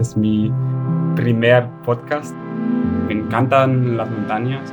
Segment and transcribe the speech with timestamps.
[0.00, 0.52] Es mi
[1.16, 2.34] primer podcast.
[3.08, 4.72] Me encantan las montañas.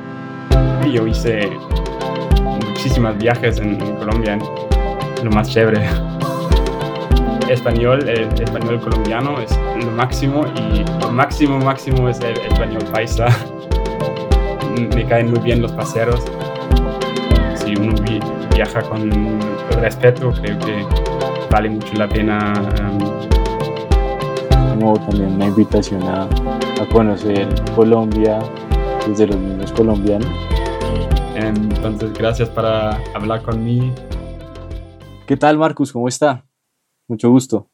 [0.91, 1.49] Yo hice
[2.41, 4.37] muchísimos viajes en Colombia,
[5.23, 5.83] lo más chévere.
[7.49, 13.27] Español, el español colombiano es lo máximo y lo máximo máximo es el español paisa.
[14.95, 16.23] Me caen muy bien los paseros.
[17.55, 17.95] Si uno
[18.53, 19.09] viaja con
[19.81, 20.85] respeto, creo que
[21.49, 22.53] vale mucho la pena.
[24.77, 28.39] Como también una invitación a, a conocer Colombia
[29.07, 30.27] desde los mismos colombianos.
[31.33, 33.95] Entonces, gracias para hablar conmigo.
[35.25, 35.93] ¿Qué tal, Marcus?
[35.93, 36.45] ¿Cómo está?
[37.07, 37.69] Mucho gusto.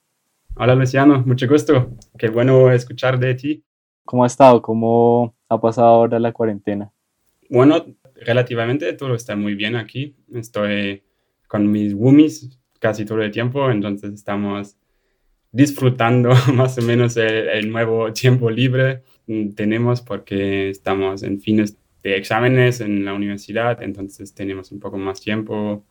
[0.55, 1.23] Hola, Luciano.
[1.25, 1.89] Mucho gusto.
[2.19, 3.63] Qué bueno escuchar de ti.
[4.05, 4.61] ¿Cómo ha estado?
[4.61, 6.91] ¿Cómo ha pasado ahora la cuarentena?
[7.49, 7.83] Bueno,
[8.13, 10.15] relativamente todo está muy bien aquí.
[10.35, 11.01] Estoy
[11.47, 14.77] con mis woomies casi todo el tiempo, entonces estamos
[15.51, 19.03] disfrutando más o menos el, nuevo tiempo libre
[19.55, 25.21] tenemos porque estamos en fines de exámenes en la universidad, entonces tenemos un poco más
[25.21, 25.85] tiempo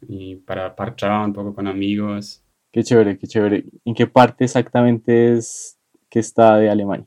[0.00, 2.42] y para parchar un poco con amigos.
[2.72, 3.64] Qué chévere, qué chévere.
[3.84, 5.76] ¿En qué parte exactamente es
[6.08, 7.06] que está de Alemania?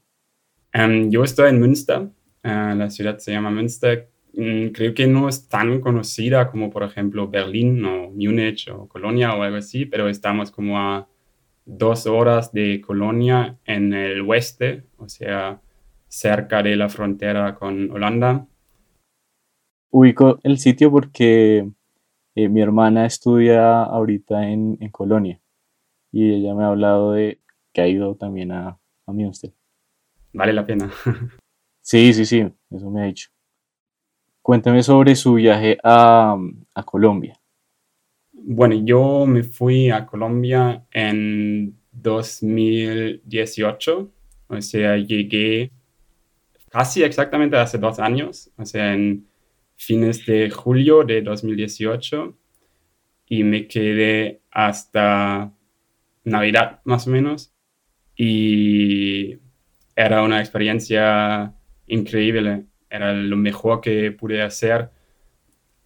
[0.75, 5.27] Um, yo estoy en Münster, uh, la ciudad se llama Münster, Mm, creo que no
[5.27, 10.07] es tan conocida como por ejemplo Berlín o Múnich o Colonia o algo así, pero
[10.07, 11.07] estamos como a
[11.71, 15.61] dos horas de Colonia en el oeste, o sea,
[16.07, 18.45] cerca de la frontera con Holanda.
[19.89, 21.69] Ubico el sitio porque
[22.35, 25.41] eh, mi hermana estudia ahorita en, en, Colonia
[26.11, 27.39] y ella me ha hablado de
[27.73, 29.53] que ha ido también a, a Münster.
[30.33, 30.91] Vale la pena.
[31.81, 33.29] sí, sí, sí, eso me ha dicho.
[34.41, 36.37] Cuéntame sobre su viaje a,
[36.75, 37.40] a Colombia.
[38.43, 44.11] Bueno, yo me fui a Colombia en 2018,
[44.47, 45.71] o sea, llegué
[46.69, 49.27] casi exactamente hace dos años, o sea, en
[49.75, 52.37] fines de julio de 2018
[53.27, 55.53] y me quedé hasta
[56.23, 57.53] Navidad más o menos
[58.15, 59.37] y
[59.95, 61.53] era una experiencia
[61.87, 64.91] increíble era lo mejor que pude hacer.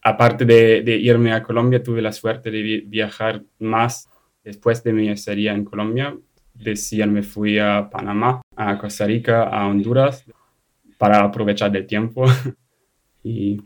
[0.07, 4.07] Aparte de, irme a Colombia, tuve la suerte de viajar más
[4.43, 6.16] después de mi estadía en Colombia.
[6.53, 10.23] Decían, me fui a Panamá, a Costa Rica, a Honduras,
[10.99, 12.25] para aprovechar del tiempo.
[13.23, 13.59] y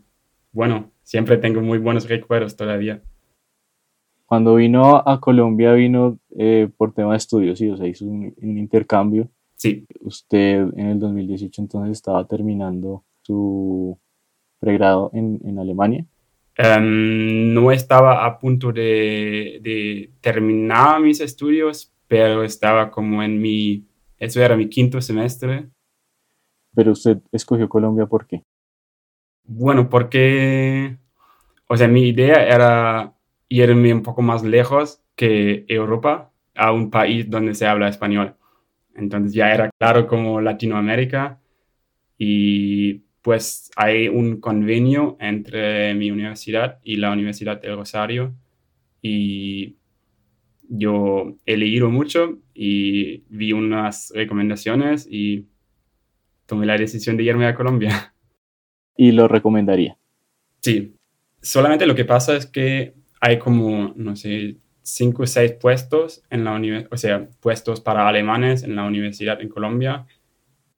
[0.53, 3.01] bueno, siempre tengo muy buenos recuerdos todavía.
[4.25, 8.33] Cuando vino a Colombia, vino eh, por tema de estudios, sí, o sea, hizo un,
[8.41, 9.27] un intercambio.
[9.55, 9.85] Sí.
[9.99, 13.99] Usted en el 2018 entonces estaba terminando su
[14.59, 16.05] pregrado en, en Alemania?
[16.61, 23.87] Em, no estaba a punto de, de, terminar mis estudios, pero estaba como en mi,
[24.17, 25.69] eso era mi quinto semestre.
[26.75, 28.43] Pero usted escogió Colombia, ¿por qué?
[29.45, 30.97] Bueno, porque,
[31.69, 33.13] o sea, mi idea era
[33.47, 38.35] irme un poco más lejos que Europa, a un país donde se habla español.
[38.95, 41.39] Entonces ya era claro como Latinoamérica
[42.17, 48.33] y pues hay un convenio entre mi universidad y la Universidad del Rosario
[49.03, 49.75] y
[50.67, 55.45] yo he leído mucho y vi unas recomendaciones y
[56.47, 58.15] tomé la decisión de irme a Colombia.
[58.97, 59.95] ¿Y lo recomendaría?
[60.61, 60.95] Sí,
[61.39, 66.45] solamente lo que pasa es que hay como, no sé, cinco o seis puestos en
[66.45, 70.07] la universidad, o sea, puestos para alemanes en la universidad en Colombia.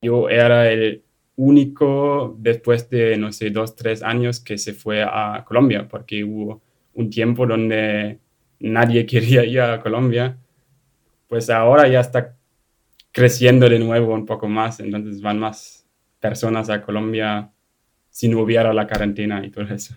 [0.01, 1.05] Yo era el
[1.35, 6.61] único después de, no sé, dos, tres años que se fue a Colombia, porque hubo
[6.93, 8.19] un tiempo donde
[8.59, 10.37] nadie quería ir a Colombia,
[11.27, 12.35] pues ahora ya está
[13.11, 15.85] creciendo de nuevo un poco más, entonces van más
[16.19, 17.51] personas a Colombia
[18.09, 19.95] si no hubiera la cuarentena y todo eso.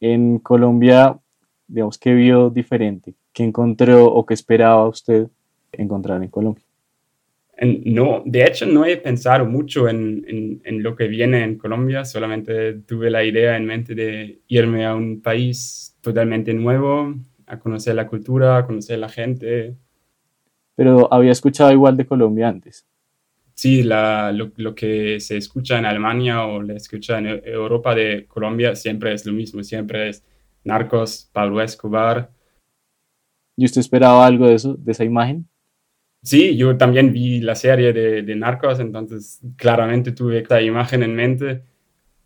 [0.00, 1.18] En Colombia,
[1.66, 3.14] digamos, ¿qué vio diferente?
[3.32, 5.28] ¿Qué encontró o qué esperaba usted
[5.72, 6.64] encontrar en Colombia?
[7.60, 12.74] No, de hecho no he pensado mucho en, en, lo que viene en Colombia, solamente
[12.86, 17.16] tuve la idea en mente de irme a un país totalmente nuevo,
[17.46, 19.74] a conocer la cultura, a conocer la gente.
[20.76, 22.86] Pero había escuchado igual de Colombia antes.
[23.54, 28.24] Sí, la, lo, lo, que se escucha en Alemania o le escucha en Europa de
[28.28, 30.24] Colombia siempre es lo mismo, siempre es
[30.62, 32.30] narcos, Pablo Escobar.
[33.56, 35.48] ¿Y usted esperaba algo de eso, de esa imagen?
[36.22, 41.14] Sí, yo también vi la serie de, de, Narcos, entonces claramente tuve esta imagen en
[41.14, 41.62] mente,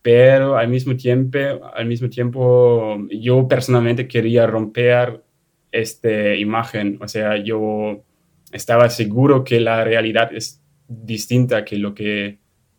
[0.02, 1.38] pero al mismo tiempo,
[1.74, 5.22] al mismo tiempo yo personalmente quería romper
[5.70, 8.04] esta imagen, o sea, yo
[8.52, 12.38] estaba seguro que la realidad es distinta que lo que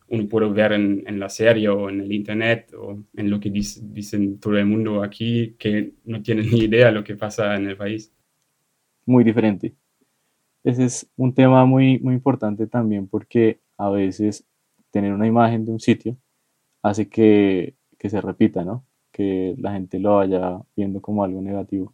[0.10, 3.50] uno puede ver en, en la serie o en el internet o en lo que
[3.50, 7.68] dicen todo el mundo aquí, que no tienen ni idea de lo que pasa en
[7.68, 8.14] el país.
[9.06, 9.74] Muy diferente.
[10.64, 14.46] Ese es un tema muy, muy importante también porque a veces
[14.92, 16.18] tener una imagen de un sitio
[16.82, 18.86] hace que, que se repita, ¿no?
[19.12, 21.94] Que la gente lo vaya viendo como algo negativo.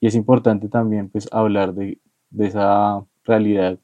[0.00, 3.78] Y es importante también pues hablar de, de esa realidad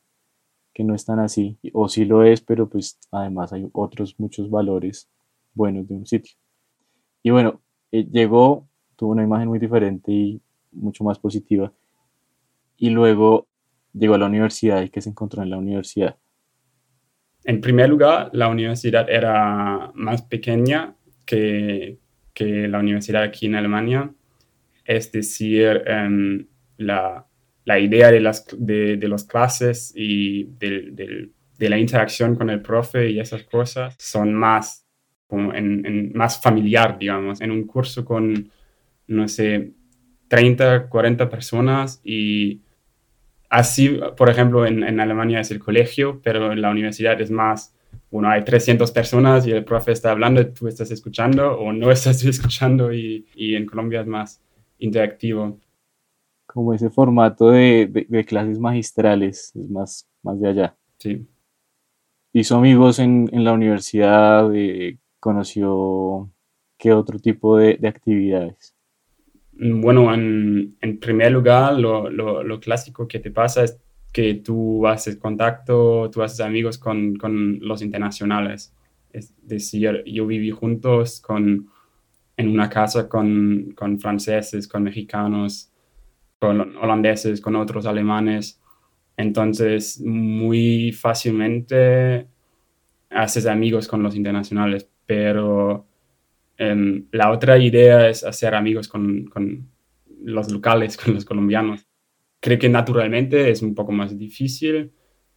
[0.74, 4.50] que no es tan así, o sí lo es, pero pues además hay otros muchos
[4.50, 5.08] valores
[5.54, 6.34] buenos de un sitio.
[7.22, 7.60] Y bueno,
[7.92, 11.72] eh, llegó, tuvo una imagen muy diferente y mucho más positiva,
[12.76, 13.46] y luego
[13.92, 16.16] llegó a la universidad y que se encontró en la universidad.
[17.44, 20.94] En primer lugar, la universidad era más pequeña
[21.24, 21.98] que,
[22.34, 24.12] que la universidad aquí en Alemania,
[24.84, 26.46] es decir, em,
[26.76, 27.26] la,
[27.64, 32.62] la idea de las, de, de las clases y de, de, la interacción con el
[32.62, 34.86] profe y esas cosas son más,
[35.26, 38.50] como en, más familiar, digamos, en un curso con,
[39.06, 39.72] no sé,
[40.28, 42.62] 30, 40 personas y
[43.50, 47.74] así, por ejemplo, en, en Alemania es el colegio, pero en la universidad es más,
[48.10, 52.24] bueno, hay 300 personas y el profe está hablando, tú estás escuchando o no estás
[52.24, 54.42] escuchando y, y en Colombia es más
[54.78, 55.58] interactivo
[56.52, 60.76] como ese formato de, de, clases magistrales, es más, más de allá.
[60.98, 61.28] Sí.
[62.32, 66.28] Hizo amigos en, en la universidad, eh, conoció
[66.76, 68.69] qué otro tipo de, de actividades.
[69.60, 73.78] Mm, bueno, en, en primer lugar, lo, lo, lo, clásico que te pasa es
[74.12, 78.74] que tú haces contacto, tú haces amigos con, con los internacionales.
[79.12, 81.68] Es decir, yo viví juntos con,
[82.36, 85.70] en una casa con, con franceses, con mexicanos,
[86.38, 88.60] con holandeses, con otros alemanes.
[89.16, 92.26] Entonces, muy fácilmente
[93.10, 95.89] haces amigos con los internacionales, pero
[96.60, 99.68] um, la otra idea es hacer amigos con, con,
[100.22, 101.86] los locales, con los colombianos.
[102.40, 104.92] Creo que naturalmente es un poco más difícil,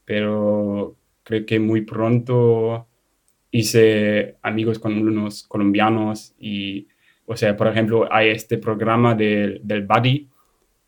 [0.06, 2.88] pero creo que muy pronto
[3.52, 6.88] hice amigos con unos colombianos y,
[7.26, 10.30] o sea, por ejemplo, hay este programa de, del Buddy,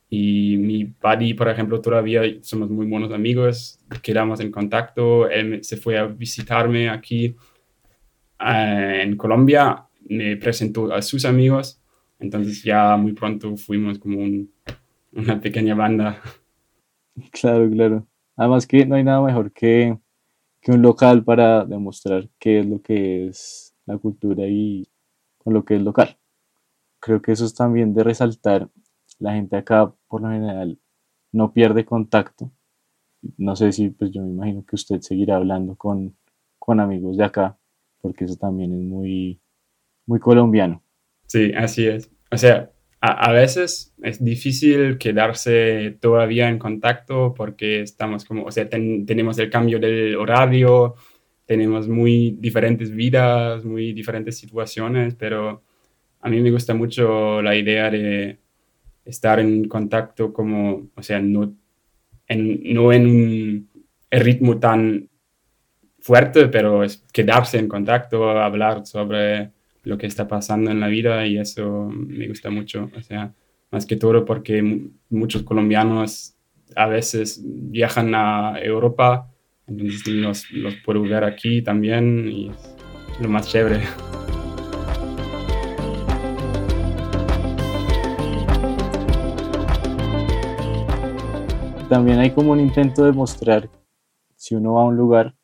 [0.09, 5.77] y mi buddy, por ejemplo, todavía somos muy buenos amigos, quedamos en contacto, él se
[5.77, 7.35] fue a visitarme aquí
[8.39, 11.81] uh, en Colombia, me presentó a sus amigos,
[12.19, 14.51] entonces ya muy pronto fuimos como un,
[15.13, 16.21] una pequeña banda.
[17.31, 18.07] Claro, claro.
[18.35, 19.97] Además que no hay nada mejor que,
[20.61, 24.87] que un local para demostrar qué es lo que es la cultura y
[25.37, 26.17] con lo que es local.
[26.99, 28.69] Creo que eso es también de resaltar
[29.19, 30.79] la gente acá por lo general
[31.35, 32.51] no pierde contacto.
[33.37, 36.17] No sé si, pues yo me imagino que usted seguirá hablando con,
[36.59, 37.57] con amigos de acá,
[38.01, 39.41] porque eso también es muy,
[40.05, 40.83] muy colombiano.
[41.27, 42.09] Sí, así es.
[42.31, 42.71] O sea,
[43.01, 49.05] a, a veces es difícil quedarse todavía en contacto porque estamos como, o sea, ten,
[49.05, 50.95] tenemos el cambio del horario,
[51.45, 55.63] tenemos muy diferentes vidas, muy diferentes situaciones, pero
[56.21, 58.39] a mí me gusta mucho la idea de
[59.05, 61.55] estar en contacto como, o sea, no
[62.27, 63.69] en, no en un
[64.09, 65.07] ritmo tan
[65.99, 69.51] fuerte, pero es quedarse en contacto, hablar sobre
[69.85, 73.33] lo que está pasando en la vida y eso me gusta mucho, o sea,
[73.71, 76.35] más que todo porque muchos colombianos
[76.75, 79.31] a veces viajan a Europa,
[79.67, 83.81] entonces los, los puedo ver aquí también y es lo más chévere.
[91.89, 93.69] también hay como un intento de mostrar,
[94.35, 95.35] si uno va a un lugar,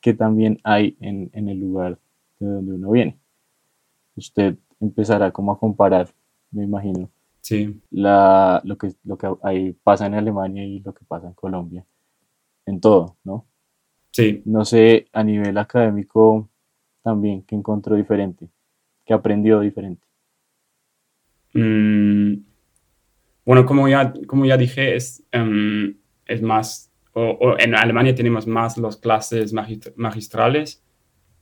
[0.00, 1.98] que también hay en, en el lugar
[2.38, 3.17] de donde uno viene.
[4.18, 6.08] Usted empezará como a comparar,
[6.50, 7.08] me imagino,
[7.40, 7.80] sí.
[7.90, 11.84] la, lo, que, lo que ahí pasa en Alemania y lo que pasa en Colombia,
[12.66, 13.46] en todo, ¿no?
[14.10, 14.42] Sí.
[14.44, 16.48] No sé, a nivel académico
[17.02, 18.48] también, ¿qué encontró diferente?
[19.04, 20.04] ¿Qué aprendió diferente?
[21.54, 22.42] Mm,
[23.44, 25.94] bueno, como ya, como ya dije, es, um,
[26.26, 29.54] es más, o, o en Alemania tenemos más las clases
[29.96, 30.82] magistrales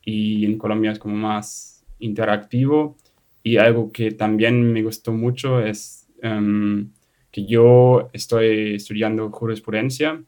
[0.02, 2.96] y en Colombia es como más interactivo.
[3.42, 6.90] Y algo que también me gustó mucho es um,
[7.30, 10.22] que yo estoy estudiando jurisprudencia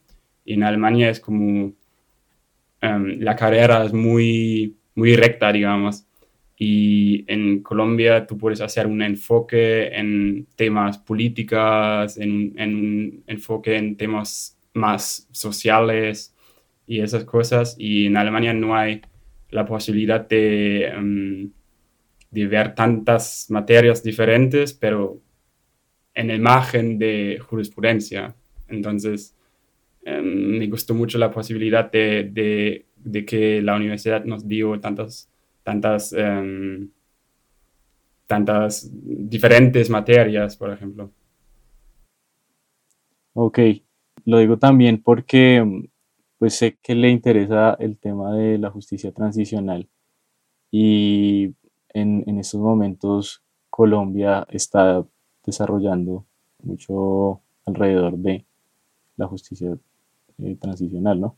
[0.45, 1.73] y en Alemania es como
[2.83, 6.09] um, la carrera es muy, muy recta, digamos
[6.59, 13.77] y en Colombia tú puedes hacer un enfoque en temas políticas, en, en un enfoque
[13.77, 16.35] en temas más sociales
[16.87, 19.03] y esas cosas, y en Alemania no hay
[19.51, 21.53] la posibilidad de, em,
[22.31, 25.21] de ver tantas materias diferentes, pero
[26.15, 28.35] en el margen de jurisprudencia.
[28.69, 29.37] Entonces,
[30.05, 35.31] em, me gustó mucho la posibilidad de, de, que la universidad nos dio tantas,
[35.63, 36.91] tantas, em,
[38.27, 41.11] tantas diferentes materias, por ejemplo.
[43.35, 43.61] Ok,
[44.25, 45.65] lo digo también porque
[46.39, 49.89] pues sé que le interesa el tema de la justicia transicional
[50.71, 51.55] y
[51.99, 55.05] en, en estos momentos Colombia está
[55.45, 56.27] desarrollando
[56.63, 58.45] mucho alrededor de
[59.17, 59.77] la justicia
[60.39, 61.37] eh, transicional, ¿no?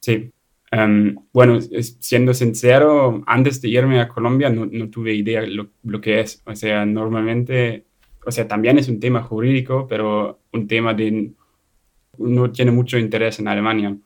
[0.00, 0.32] Sí.
[0.70, 6.00] Em, bueno, siendo sincero, antes de irme a Colombia no, no tuve idea lo, lo,
[6.00, 6.42] que es.
[6.46, 7.86] O sea, normalmente,
[8.24, 11.32] o sea, también es un tema jurídico, pero un tema de
[12.18, 13.96] no tiene mucho interés en Alemania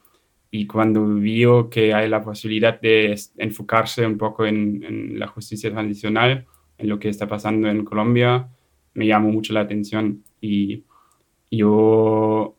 [0.56, 6.46] y cuando vio que hay la posibilidad de enfocarse un poco en, la justicia transicional,
[6.78, 8.49] en lo que está pasando en Colombia,
[8.94, 10.23] me llamó mucho la atención.
[10.40, 10.84] Y
[11.50, 12.54] yo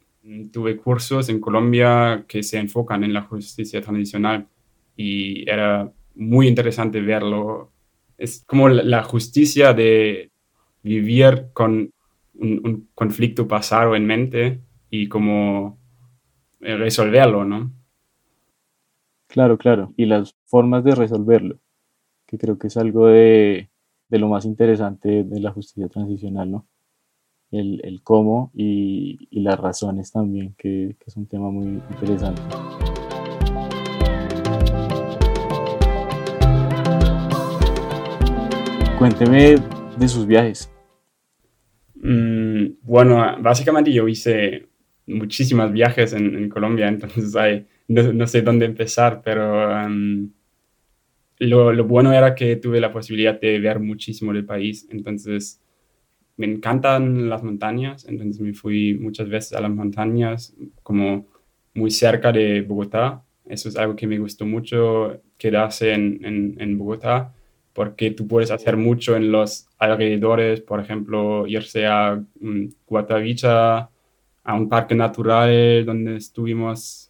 [0.52, 4.46] tuve cursos en Colombia que se enfocan en la justicia transicional
[4.98, 7.72] y era muy interesante verlo.
[8.18, 10.32] Es como la justicia de
[10.84, 11.94] vivir con
[12.34, 14.60] un, un conflicto pasado en mente
[14.90, 15.80] y como
[16.60, 17.72] resolverlo, ¿no?
[19.28, 19.94] Claro, claro.
[19.98, 21.60] Y las formas de resolverlo,
[22.28, 23.70] que creo que es algo de,
[24.10, 26.68] lo más interesante de la justicia transicional, ¿no?
[27.52, 32.42] El, cómo y, las razones también, que, es un tema muy interesante.
[38.98, 39.56] Cuénteme
[39.98, 40.72] de sus viajes.
[41.96, 44.68] Mm, bueno, básicamente yo hice
[45.08, 50.32] muchísimos viajes en, en Colombia, entonces hay no, sé dónde empezar, pero em,
[51.40, 55.62] lo, bueno era que tuve la posibilidad de ver muchísimo del país, entonces
[56.38, 61.28] me encantan las montañas, entonces me fui muchas veces a las montañas como
[61.74, 67.34] muy cerca de Bogotá, eso es algo que me gustó mucho, quedarse en, en, Bogotá,
[67.74, 72.70] porque tú puedes hacer mucho en los alrededores, por ejemplo, irse a um,
[74.44, 77.05] a un parque natural donde estuvimos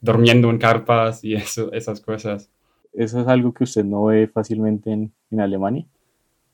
[0.00, 2.50] durmiendo en carpas y eso, esas cosas.
[2.92, 5.86] ¿Eso es algo que usted no ve fácilmente en, en Alemania?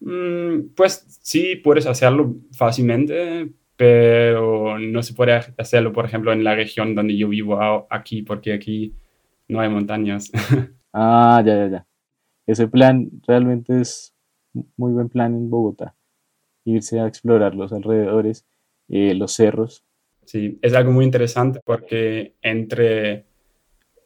[0.00, 6.54] Mm, pues sí, puedes hacerlo fácilmente, pero no se puede hacerlo, por ejemplo, en la
[6.54, 8.94] región donde yo vivo aquí, porque aquí
[9.48, 10.30] no hay montañas.
[10.92, 11.86] ah, ya, ya, ya.
[12.46, 14.14] Ese plan realmente es
[14.76, 15.94] muy buen plan en Bogotá.
[16.64, 18.46] Irse a explorar los alrededores,
[18.88, 19.84] eh, los cerros.
[20.24, 23.26] Sí, es algo muy interesante porque entre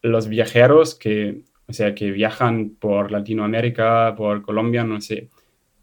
[0.06, 5.28] los viajeros que, o sea, que viajan por Latinoamérica, por Colombia, no sé,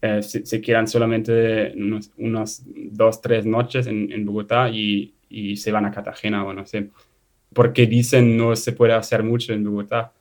[0.00, 1.74] eh, se, quedan solamente
[2.18, 6.66] unas dos, tres noches en, en Bogotá y, y, se van a Cartagena o no
[6.66, 6.90] sé,
[7.52, 10.12] porque dicen no se puede hacer mucho en Bogotá.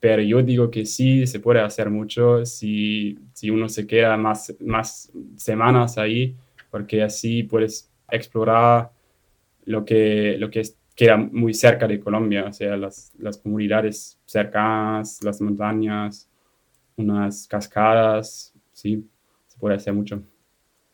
[0.00, 4.54] Pero yo digo que sí se puede hacer mucho si, si uno se queda más,
[4.60, 6.36] más semanas ahí,
[6.70, 8.90] porque así puedes explorar
[9.64, 14.18] lo que, lo que es queda muy cerca de Colombia, o sea, las, las comunidades
[14.24, 16.28] cercanas, las montañas,
[16.96, 19.08] unas cascadas, sí,
[19.48, 20.22] se puede hacer mucho.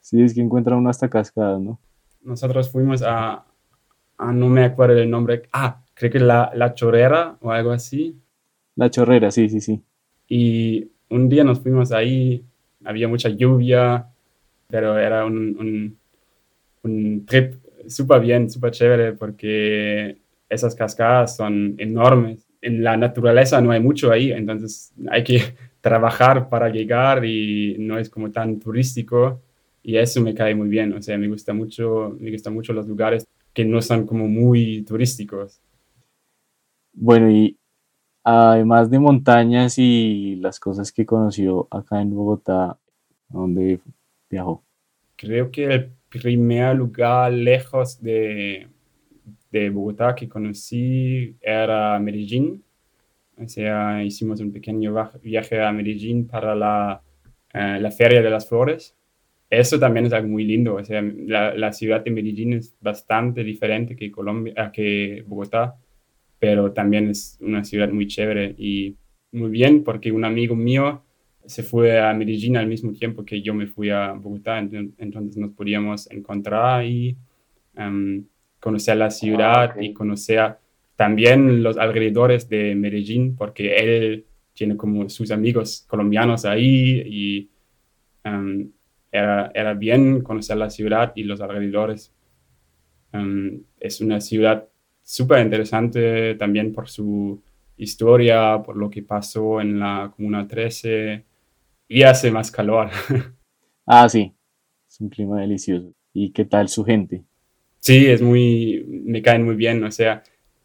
[0.01, 1.79] Sí, es que encuentra uno hasta cascadas, ¿no?
[2.23, 3.45] Nosotros fuimos a,
[4.17, 8.19] a, no me acuerdo el nombre, ah, creo que la, la Chorrera o algo así.
[8.77, 9.83] La Chorrera, sí, sí, sí.
[10.29, 12.45] Y un día nos fuimos ahí,
[12.85, 14.09] había mucha lluvia,
[14.69, 15.99] pero era un, un,
[16.83, 17.60] un trip
[17.91, 20.19] súper bien, súper chévere, porque
[20.49, 22.47] esas cascadas son enormes.
[22.63, 27.99] En la naturaleza no hay mucho ahí, entonces hay que trabajar para llegar y no
[27.99, 29.41] es como tan turístico
[29.83, 32.87] y eso me cae muy bien, o sea, me gusta mucho, me gustan mucho los
[32.87, 35.61] lugares que no son como muy turísticos.
[36.93, 37.57] Bueno, y
[38.23, 42.79] además de montañas y las cosas que conoció acá en Bogotá,
[43.29, 43.81] ¿dónde
[44.29, 44.63] viajó?
[45.17, 48.69] Creo que el primer lugar lejos de,
[49.51, 52.63] de Bogotá que conocí era Medellín.
[53.37, 57.03] O sea, hicimos un pequeño viaje a Medellín para la,
[57.55, 58.97] eh, la Feria de las Flores.
[59.49, 60.75] Eso también es algo muy lindo.
[60.75, 65.77] O sea, la, la ciudad de Medellín es bastante diferente que, Colombia, que Bogotá,
[66.39, 68.97] pero también es una ciudad muy chévere y
[69.33, 71.03] muy bien porque un amigo mío
[71.47, 75.53] se fue a Medellín al mismo tiempo que yo me fui a Bogotá, entonces nos
[75.53, 77.17] podíamos encontrar y
[77.77, 78.25] um,
[78.61, 80.57] conocer la ciudad ah, y conocer
[80.97, 87.51] también los alrededores de Medellín, porque él tiene como sus amigos colombianos ahí y
[88.23, 88.71] em,
[89.11, 92.13] era, era, bien conocer la ciudad y los alrededores.
[93.13, 94.69] Em, es una ciudad
[95.03, 97.43] súper interesante también por su
[97.79, 101.30] historia, por lo que pasó en la Comuna 13
[101.91, 102.89] y hace más calor.
[103.87, 104.33] ah, sí,
[104.89, 105.93] es un clima delicioso.
[106.15, 107.25] ¿Y qué tal su gente?
[107.81, 110.23] Sí, es muy, me caen muy bien, o sea,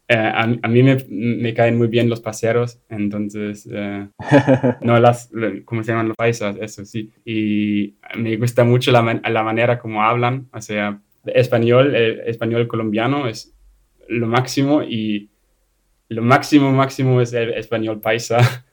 [0.08, 4.08] eh, a, mí me, me, caen muy bien los paseros, entonces, eh,
[4.82, 5.30] no las,
[5.64, 6.56] ¿cómo se llaman los paisas?
[6.60, 7.10] Eso sí.
[7.24, 13.26] Y me gusta mucho la, la manera como hablan, o sea, español, el español colombiano
[13.26, 13.52] es
[14.08, 15.28] lo máximo y
[16.08, 18.38] lo máximo, máximo es el español paisa.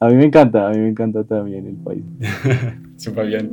[0.00, 2.04] A mí me encanta, a mí me encanta también el país.
[2.96, 3.50] Súper bien.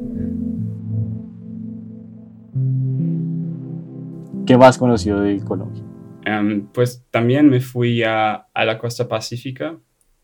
[4.45, 5.81] ¿Qué más conoció de Colombia?
[6.23, 9.75] Em, pues también me fui a, a la costa pacífica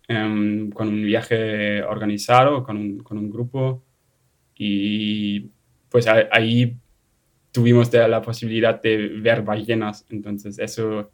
[0.10, 3.84] um, con un viaje organizado, con un, con un grupo
[4.56, 5.50] y
[5.90, 6.78] pues ahí
[7.52, 11.10] tuvimos la posibilidad de ver ballenas, entonces eso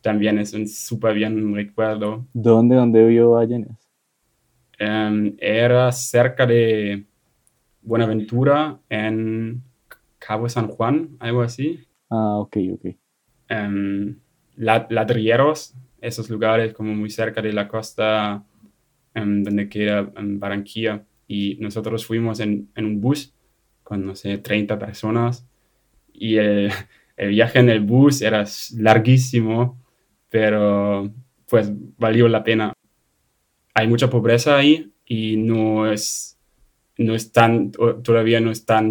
[0.00, 2.26] también es un súper bien recuerdo.
[2.32, 3.85] ¿Dónde, dónde vio ballenas?
[4.78, 7.06] Um, era cerca de
[7.82, 9.62] Buenaventura, en
[10.18, 11.80] Cabo San Juan, algo así.
[12.10, 12.86] Ah, ok, ok.
[13.50, 14.16] Um,
[14.56, 18.44] ladrilleros, esos lugares como muy cerca de la costa
[19.14, 21.04] um, donde queda Barranquilla.
[21.28, 23.34] Y nosotros fuimos en, en, un bus
[23.82, 25.46] con, no sé, 30 personas.
[26.12, 26.70] Y el,
[27.16, 28.44] el viaje en el bus era
[28.76, 29.80] larguísimo,
[30.28, 31.10] pero
[31.48, 32.72] pues valió la pena.
[33.76, 36.38] Hay mucha pobreza ahí y no es,
[36.96, 38.86] no es tan, todavía no es tan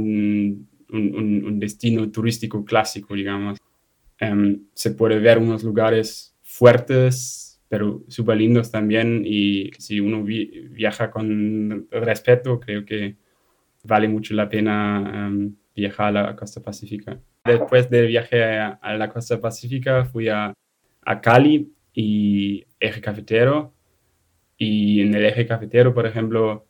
[0.91, 3.57] un, destino turístico clásico, digamos.
[4.19, 11.09] Em, se puede ver unos lugares fuertes, pero súper lindos también, y si uno viaja
[11.09, 13.15] con respeto, creo que
[13.83, 17.19] vale mucho la pena em, viajar a la costa pacífica.
[17.43, 20.53] Después del viaje a, la costa pacífica fui a,
[21.01, 23.74] a Cali y Eje Cafetero,
[24.57, 26.65] y en el Eje Cafetero, por ejemplo,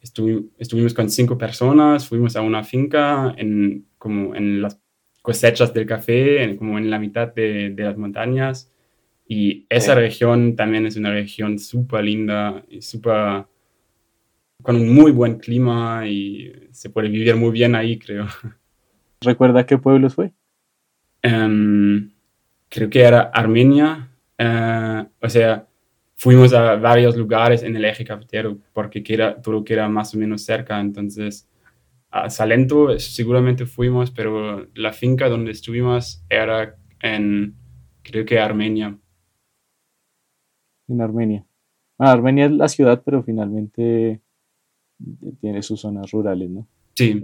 [0.00, 4.80] estuvimos con cinco personas, fuimos a una finca en, como en las
[5.22, 8.72] cosechas del café, como en la mitad de, de las montañas.
[9.26, 13.46] Y esa región también es una región súper linda y súper
[14.62, 18.26] con un muy buen clima y se puede vivir muy bien ahí, creo.
[19.20, 20.32] ¿Recuerda qué pueblos fue?
[21.24, 22.10] Um,
[22.68, 24.10] creo que era Armenia.
[24.38, 25.68] Uh, o sea,
[26.22, 30.18] fuimos a varios lugares en el eje cafetero porque era, todo que era más o
[30.18, 30.78] menos cerca.
[30.78, 31.48] Entonces,
[32.10, 37.56] a Salento seguramente fuimos, pero la finca donde estuvimos era en,
[38.02, 38.96] creo que Armenia.
[40.86, 41.44] En Armenia.
[41.98, 44.20] Ah, Armenia es la ciudad, pero finalmente
[45.40, 46.68] tiene sus zonas rurales, ¿no?
[46.94, 47.20] Sí.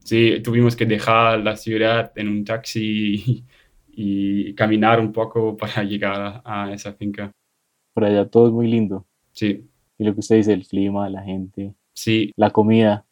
[0.00, 3.46] Sí, tuvimos que dejar la ciudad en un taxi
[3.88, 7.32] y, caminar un poco para llegar a esa finca
[7.92, 9.06] por allá todo es muy lindo.
[9.32, 9.68] Sí.
[9.98, 11.74] Y lo que usted dice, el clima, la gente.
[11.92, 12.32] Sí.
[12.36, 13.04] La comida.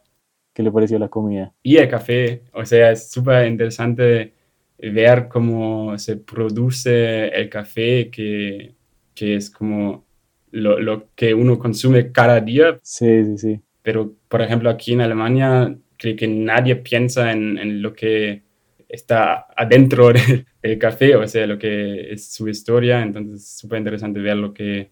[0.53, 1.53] ¿Qué le pareció la comida?
[1.63, 2.43] Y el café.
[2.53, 4.33] O sea, es súper interesante
[4.77, 8.73] ver cómo se produce el café, que,
[9.13, 10.03] que es como
[10.51, 12.79] lo, lo, que uno consume cada día.
[12.81, 13.61] Sí, sí, sí.
[13.81, 18.43] Pero, por ejemplo, aquí en Alemania, creo que nadie piensa en, en lo que
[18.91, 20.11] está adentro
[20.61, 24.53] del café, o sea, lo que es su historia, entonces es súper interesante ver lo
[24.53, 24.91] que,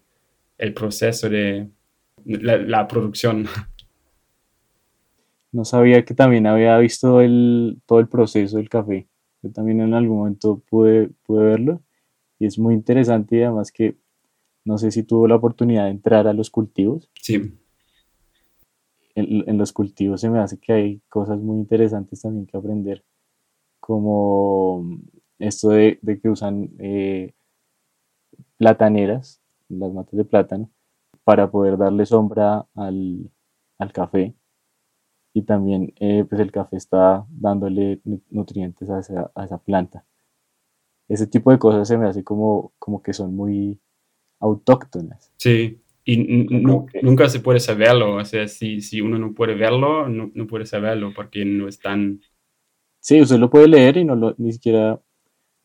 [0.58, 1.70] el proceso de
[2.26, 3.46] la, producción.
[5.52, 9.08] No sabía que también había visto el, todo el proceso del café.
[9.42, 11.82] Yo también en algún momento pude, pude verlo
[12.38, 13.98] y es muy interesante y además que
[14.64, 17.10] no sé si tuvo la oportunidad de entrar a los cultivos.
[17.20, 17.58] Sí.
[19.16, 23.04] En, en los cultivos se me hace que hay cosas muy interesantes también que aprender
[23.90, 25.00] como
[25.40, 27.34] esto de, que usan eh,
[28.56, 30.70] plataneras, las matas de plátano,
[31.24, 33.32] para poder darle sombra al,
[33.92, 34.36] café.
[35.34, 38.00] Y también eh, pues el café está dándole
[38.30, 40.06] nutrientes a esa, planta.
[41.08, 43.80] Ese tipo de cosas se me hace como, como que son muy
[44.40, 45.32] autóctonas.
[45.38, 46.46] Sí, y
[47.02, 48.18] nunca se puede saberlo.
[48.18, 51.80] O sea, si, si uno no puede verlo, no, no puede saberlo porque no es
[51.80, 52.22] tan
[53.10, 55.02] Sí, usted lo puede leer y no lo, ni siquiera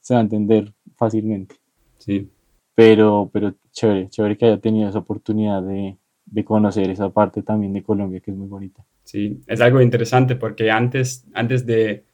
[0.01, 1.57] se va a entender fácilmente.
[1.99, 2.31] Sí.
[2.75, 7.75] Pero, pero chévere, chévere que haya tenido esa oportunidad de, de conocer esa parte también
[7.75, 8.83] de Colombia que es muy bonita.
[9.03, 12.07] Sí, es algo interesante porque antes, antes, de,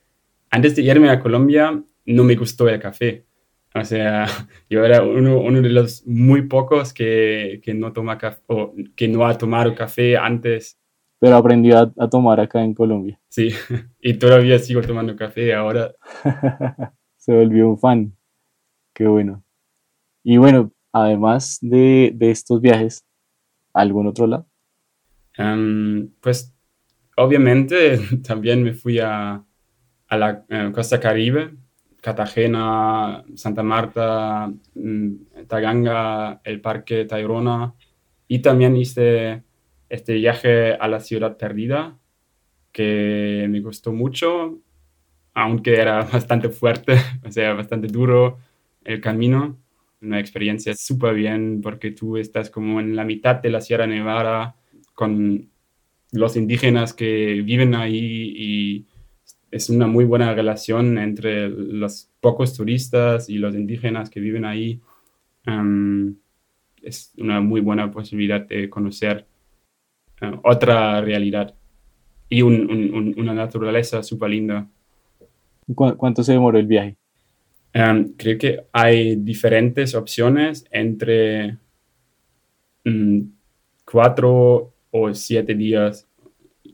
[0.51, 3.25] antes de irme a Colombia no me gustó el café.
[3.73, 4.27] O sea,
[4.69, 9.07] yo era uno, uno de los muy pocos que, que no toma café o que
[9.07, 10.80] no ha tomado café antes.
[11.21, 13.19] Pero aprendió a, a tomar acá en Colombia.
[13.29, 13.51] Sí,
[14.01, 15.93] y todavía sigo tomando café ahora.
[17.17, 18.17] Se volvió un fan.
[18.93, 19.45] Qué bueno.
[20.25, 23.07] Y bueno, además de, de estos viajes,
[23.73, 24.47] ¿algún otro lado?
[25.37, 26.53] Em, pues
[27.17, 29.45] obviamente también me fui a,
[30.09, 31.53] a la eh, costa caribe,
[32.01, 35.13] Cartagena, Santa Marta, mm,
[35.47, 37.75] Taganga, el Parque Tayrona,
[38.27, 39.45] y también hice
[39.91, 41.99] este viaje a la ciudad perdida,
[42.73, 44.61] que me gustó mucho,
[45.35, 46.95] aunque era bastante fuerte,
[47.27, 48.39] o sea, bastante duro
[48.85, 49.59] el camino.
[50.01, 54.57] Una experiencia súper bien porque tú estás como en la mitad de la Sierra Nevada
[54.95, 55.51] con
[56.13, 58.87] los indígenas que viven ahí y
[59.51, 64.81] es una muy buena relación entre los pocos turistas y los indígenas que viven ahí.
[66.83, 69.27] Es una muy buena posibilidad de conocer
[70.21, 71.55] eh, otra realidad
[72.29, 74.67] y una naturaleza súper linda.
[75.75, 76.97] ¿Cuánto se demoró el viaje?
[77.73, 81.59] Em, creo que hay diferentes opciones entre
[82.85, 83.21] mm,
[83.85, 86.07] cuatro o siete días.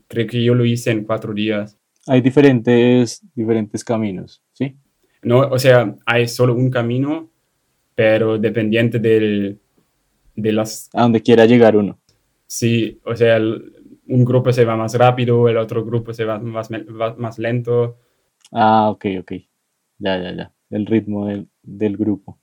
[0.07, 1.77] Creo que yo lo hice en cuatro días.
[2.07, 4.75] Hay diferentes, diferentes caminos, ¿sí?
[5.23, 7.29] No, o sea, hay solo un camino,
[7.95, 9.59] pero dependiente del,
[10.35, 10.89] de las...
[10.93, 11.99] A donde quiera llegar uno.
[12.47, 16.69] Sí, o sea, un grupo se va más rápido, el otro grupo se va más,
[17.17, 17.99] más lento.
[18.51, 19.31] Ah, ok, ok.
[19.99, 20.53] Ya, ya, ya.
[20.69, 22.39] El ritmo del, del grupo.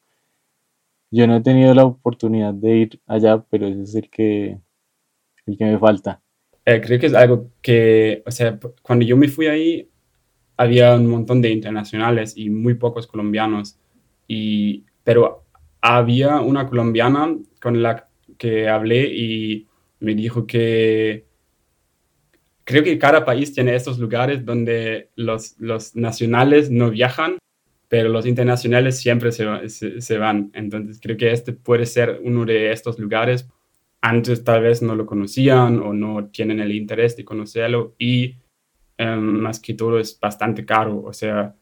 [1.11, 4.59] Yo no he tenido la oportunidad de ir allá, pero ese es el que,
[5.47, 6.21] el que me falta.
[6.67, 9.89] Eh, creo que es algo que, o sea, cuando yo me fui ahí,
[10.57, 13.79] había un montón de internacionales y muy pocos colombianos.
[14.27, 15.45] Y, pero
[15.81, 19.69] había una colombiana con la que hablé y
[20.05, 21.27] me dijo que
[22.65, 27.39] creo que cada país tiene estos lugares donde los, los nacionales no viajan,
[27.89, 30.51] pero los internacionales siempre se, van.
[30.55, 33.49] Entonces creo que este puede ser uno de estos lugares.
[34.01, 38.37] Antes tal vez no lo conocían o no tienen el interés de conocerlo y
[38.99, 41.55] em, más que todo es bastante caro, o sea,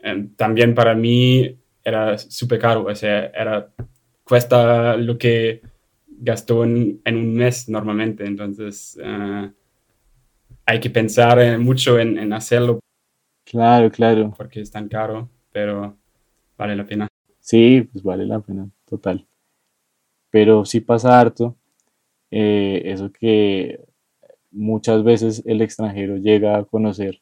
[0.00, 3.68] em, también para mí era súper caro, o sea, era,
[4.24, 5.60] cuesta lo que
[6.24, 9.50] gastó en, en un mes normalmente, entonces uh,
[10.64, 12.78] hay que pensar mucho en, en hacerlo.
[13.44, 14.32] Claro, claro.
[14.36, 15.96] Porque es tan caro, pero
[16.56, 17.08] vale la pena.
[17.40, 19.26] Sí, pues vale la pena, total.
[20.30, 21.56] Pero sí pasa harto
[22.30, 23.80] eh, eso que
[24.52, 27.20] muchas veces el extranjero llega a conocer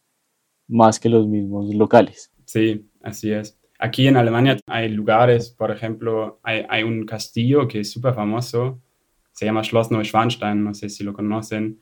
[0.68, 2.30] más que los mismos locales.
[2.44, 3.58] Sí, así es.
[3.78, 8.78] Aquí en Alemania hay lugares, por ejemplo, hay, hay un castillo que es súper famoso,
[9.40, 11.81] se llama Schloss Neuschwanstein, no sé si lo conocen,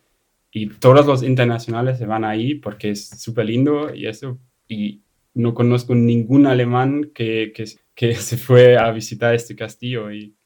[0.52, 5.02] y todos los internacionales se van ahí porque es súper lindo y eso, y
[5.34, 7.64] no conozco ningún alemán que, que,
[7.96, 10.12] que se fue a visitar este castillo.
[10.12, 10.36] Y...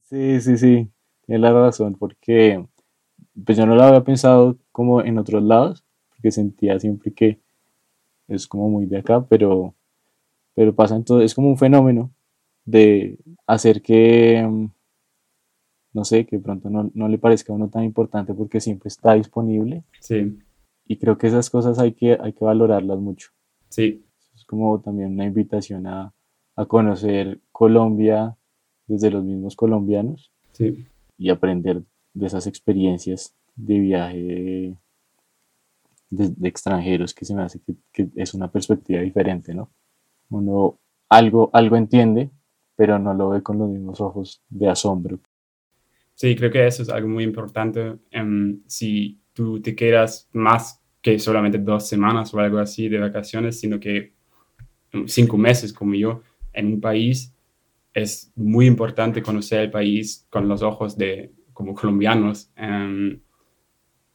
[0.00, 0.88] Sí, sí, sí,
[1.26, 2.64] tiene la razón, porque
[3.44, 7.38] pues yo no lo había pensado como en otros lados, porque sentía siempre que
[8.28, 9.74] es como muy de acá, pero,
[10.54, 12.10] pero pasa entonces, es como un fenómeno
[12.64, 14.70] de hacer que,
[15.92, 19.14] no sé, que pronto no, no le parezca a uno tan importante porque siempre está
[19.14, 19.84] disponible.
[20.00, 20.38] Sí.
[20.86, 23.30] Y creo que esas cosas hay que, hay que valorarlas mucho.
[23.68, 24.04] Sí.
[24.34, 26.12] Es como también una invitación a,
[26.56, 28.36] a conocer Colombia
[28.86, 30.32] desde los mismos colombianos.
[30.52, 30.86] Sí
[31.20, 34.74] y aprender de esas experiencias de viaje
[36.08, 37.60] de, extranjeros que se me hace
[37.92, 39.70] que, es una perspectiva diferente, ¿no?
[40.30, 40.78] Uno
[41.10, 42.30] algo, algo entiende,
[42.74, 45.20] pero no lo ve con los mismos ojos de asombro.
[46.20, 47.96] Sí, creo que eso es algo muy importante.
[48.14, 53.58] Um, si tú te quedas más que solamente dos semanas o algo así de vacaciones,
[53.58, 54.12] sino que
[55.06, 56.20] cinco meses como yo
[56.52, 57.34] en un país,
[57.94, 63.18] es muy importante conocer el país con los ojos de como colombianos, um,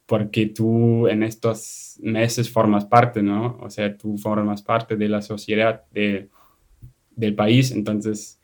[0.06, 3.58] porque tú en estos meses formas parte, ¿no?
[3.60, 6.28] O sea, tú formas parte de la sociedad de,
[7.16, 8.35] del país, entonces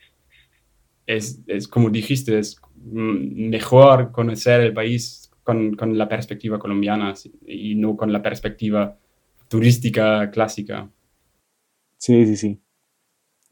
[1.06, 7.14] es, es, como dijiste, es mejor conocer el país con, con la perspectiva colombiana
[7.46, 8.96] y no con la perspectiva
[9.48, 10.88] turística clásica.
[11.98, 12.62] Sí, sí, sí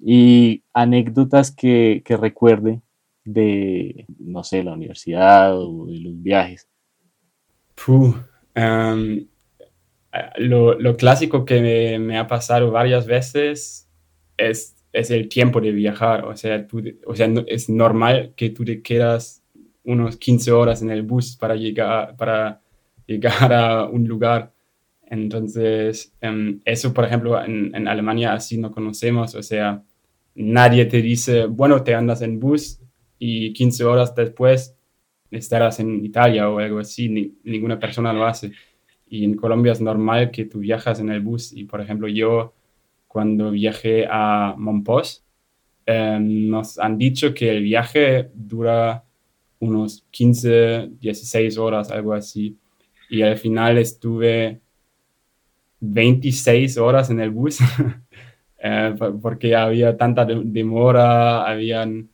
[0.01, 2.81] y anécdotas que, que recuerde
[3.25, 6.69] de, no sé, la universidad o de los viajes.
[7.75, 8.15] Puh,
[8.57, 9.27] um,
[10.39, 13.89] lo, lo, clásico que me, me, ha pasado varias veces
[14.37, 16.25] es es el tiempo de viajar.
[16.25, 19.43] O sea, tú, o sea es normal que tú te quedas
[19.85, 22.61] unos 15 horas en el bus para llegar, para
[23.07, 24.53] llegar a un lugar.
[25.07, 29.35] Entonces, em, eso, por ejemplo, en, en, Alemania así no conocemos.
[29.35, 29.83] O sea,
[30.35, 32.81] nadie te dice, bueno, te andas en bus
[33.19, 34.77] y 15 horas después
[35.31, 37.09] estarás en Italia o algo así.
[37.09, 38.53] Ni, ninguna persona lo hace.
[39.09, 41.53] Y en Colombia es normal que tú viajas en el bus.
[41.53, 42.55] Y, por ejemplo, yo
[43.11, 45.25] cuando viajé a Monpós,
[45.85, 49.03] em, nos han dicho que el viaje dura
[49.59, 52.57] unos 15, 16 horas, algo así.
[53.09, 54.61] Y al final estuve
[55.81, 57.59] 26 horas en el bus,
[58.63, 62.11] eh, porque había tanta demora, habían,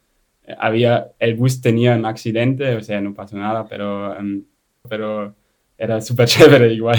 [0.58, 4.44] había, el bus tenía un accidente, o sea, no pasó nada, pero, em,
[4.88, 5.34] pero
[5.76, 6.96] era súper chévere igual.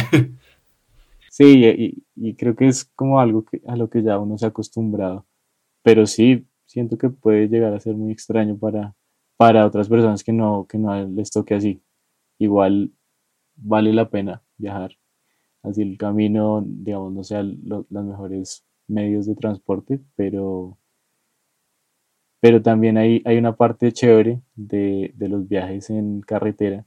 [1.38, 4.50] Sí, y, creo que es como algo que, a lo que ya uno se ha
[4.50, 5.28] acostumbrado.
[5.84, 8.96] Pero sí, siento que puede llegar a ser muy extraño para,
[9.38, 11.84] para otras personas que no, que no les toque así.
[12.40, 12.94] Igual
[13.56, 14.98] vale la pena viajar.
[15.64, 20.80] Así el camino, digamos, no sea los mejores medios de transporte, pero,
[22.42, 26.86] pero también hay, hay una parte chévere de, de los viajes en carretera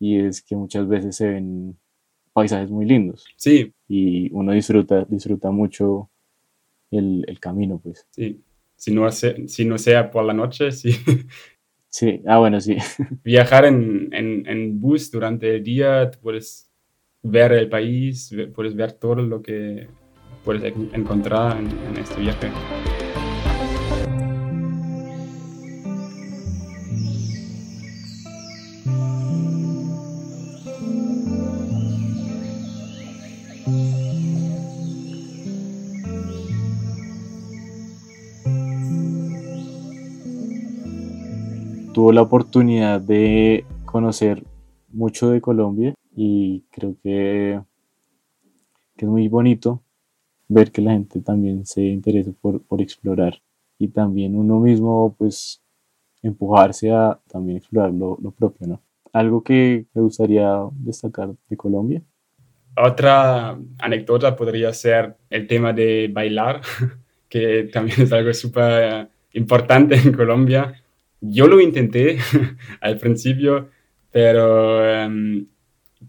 [0.00, 1.78] y es que muchas veces se ven
[2.32, 3.26] paisajes muy lindos.
[3.36, 3.72] Sí.
[3.88, 6.10] Y uno disfruta, disfruta mucho
[6.90, 8.06] el, el camino, pues.
[8.10, 8.42] Sí.
[8.76, 10.90] Si no, si no sea por la noche, sí.
[11.92, 12.78] Sí, ah, bueno, sí.
[13.22, 16.70] Viajar en, en, en bus durante el día, puedes
[17.22, 19.88] ver el país, puedes ver todo lo que
[20.42, 22.48] puedes encontrar en, en este viaje.
[42.12, 44.44] La oportunidad de conocer
[44.90, 47.60] mucho de Colombia y creo que,
[48.96, 49.82] que es muy bonito
[50.48, 53.40] ver que la gente también se interesa por, por explorar
[53.78, 55.62] y también uno mismo pues
[56.22, 58.82] empujarse a también explorar lo, lo propio, ¿no?
[59.12, 62.02] Algo que me gustaría destacar de Colombia.
[62.76, 66.62] Otra anécdota podría ser el tema de bailar,
[67.28, 70.81] que también es algo súper importante en Colombia.
[71.24, 72.18] Yo lo intenté
[72.80, 73.70] al principio,
[74.10, 75.46] pero em,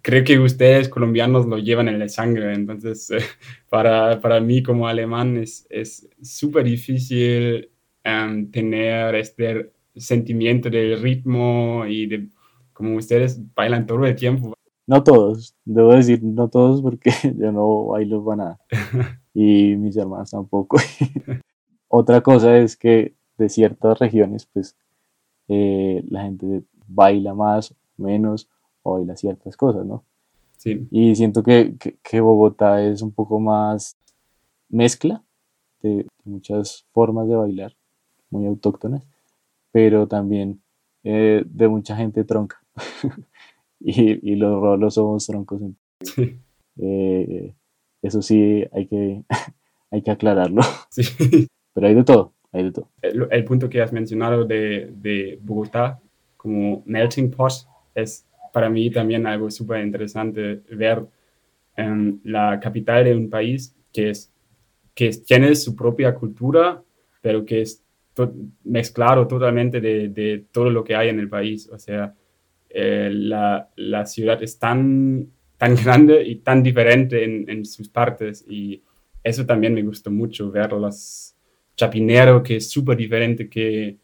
[0.01, 3.19] creo que ustedes colombianos lo llevan en la sangre, entonces eh,
[3.69, 7.69] para, para, mí como alemán es súper difícil
[8.03, 12.27] em, tener este sentimiento del ritmo y de
[12.73, 14.55] como ustedes bailan todo el tiempo.
[14.87, 18.59] No todos, debo decir no todos porque yo no bailo para nada
[19.31, 20.77] y mis hermanos tampoco.
[21.87, 24.75] Otra cosa es que de ciertas regiones pues
[25.53, 28.49] eh, la gente baila más, menos,
[28.81, 30.03] o baila ciertas cosas, ¿no?
[30.57, 30.87] Sí.
[30.91, 33.97] Y siento que, que, Bogotá es un poco más
[34.69, 35.21] mezcla
[35.81, 37.73] de muchas formas de bailar,
[38.29, 39.03] muy autóctonas,
[39.71, 40.61] pero también
[41.03, 42.57] eh, de mucha gente tronca.
[43.79, 45.61] y, y, los rolos somos troncos.
[46.77, 47.53] Eh,
[48.01, 49.23] eso sí, hay que,
[49.91, 50.61] hay que aclararlo.
[50.89, 51.03] Sí.
[51.73, 52.33] Pero hay de todo.
[52.53, 55.99] El, punto que has mencionado de, de, Bogotá
[56.37, 57.51] como melting pot
[57.95, 61.03] es para mí también algo súper interesante ver
[61.77, 64.31] um, la capital de un país que, es,
[64.93, 66.83] que tiene su propia cultura,
[67.21, 67.83] pero que es
[68.63, 71.67] mezclado totalmente de, de, todo lo que hay en el país.
[71.69, 72.13] O sea,
[72.69, 78.45] eh, la, la, ciudad es tan, tan grande y tan diferente en, en sus partes
[78.47, 78.83] y
[79.23, 81.35] eso también me gustó mucho, ver las
[81.75, 83.97] Chapinero, que es súper diferente que,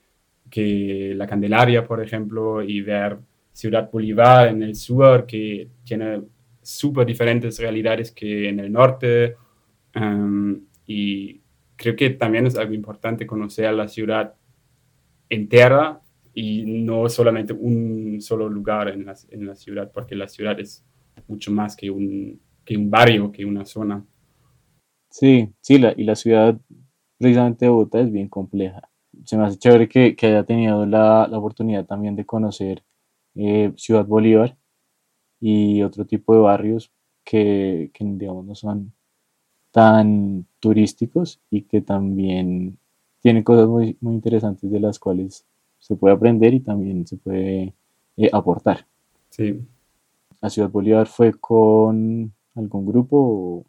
[0.50, 3.18] que la Candelaria, por ejemplo, y ver
[3.54, 6.22] Ciudad Bolívar en el sur, que tiene
[6.62, 9.36] súper diferentes realidades que en el norte.
[10.86, 11.42] Y
[11.76, 14.34] creo que también es algo importante conocer la ciudad
[15.30, 16.02] entera
[16.34, 20.86] y no solamente un solo lugar en la, en la ciudad, porque la ciudad es
[21.28, 24.06] mucho más que un, que un barrio, que una zona.
[25.10, 26.60] Sí, sí, la, y la ciudad
[27.20, 28.90] precisamente Bogotá es bien compleja.
[29.26, 32.84] Se me hace chévere que, que haya tenido la, la, oportunidad también de conocer
[33.36, 34.58] eh, Ciudad Bolívar
[35.40, 36.92] y otro tipo de barrios
[37.24, 38.94] que, que, digamos, no son
[39.72, 42.80] tan turísticos y que también
[43.22, 45.46] tienen cosas muy, muy interesantes de las cuales
[45.80, 47.74] se puede aprender y también se puede
[48.18, 48.86] eh, aportar.
[49.30, 49.62] Sí.
[50.42, 53.66] ¿A Ciudad Bolívar fue con algún grupo?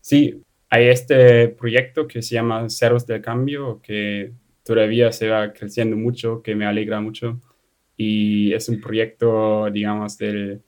[0.00, 4.32] Sí, hay este proyecto que se llama Ceros del Cambio, que
[4.64, 7.40] todavía se va creciendo mucho, que me alegra mucho.
[7.96, 10.62] Y es un proyecto, digamos, del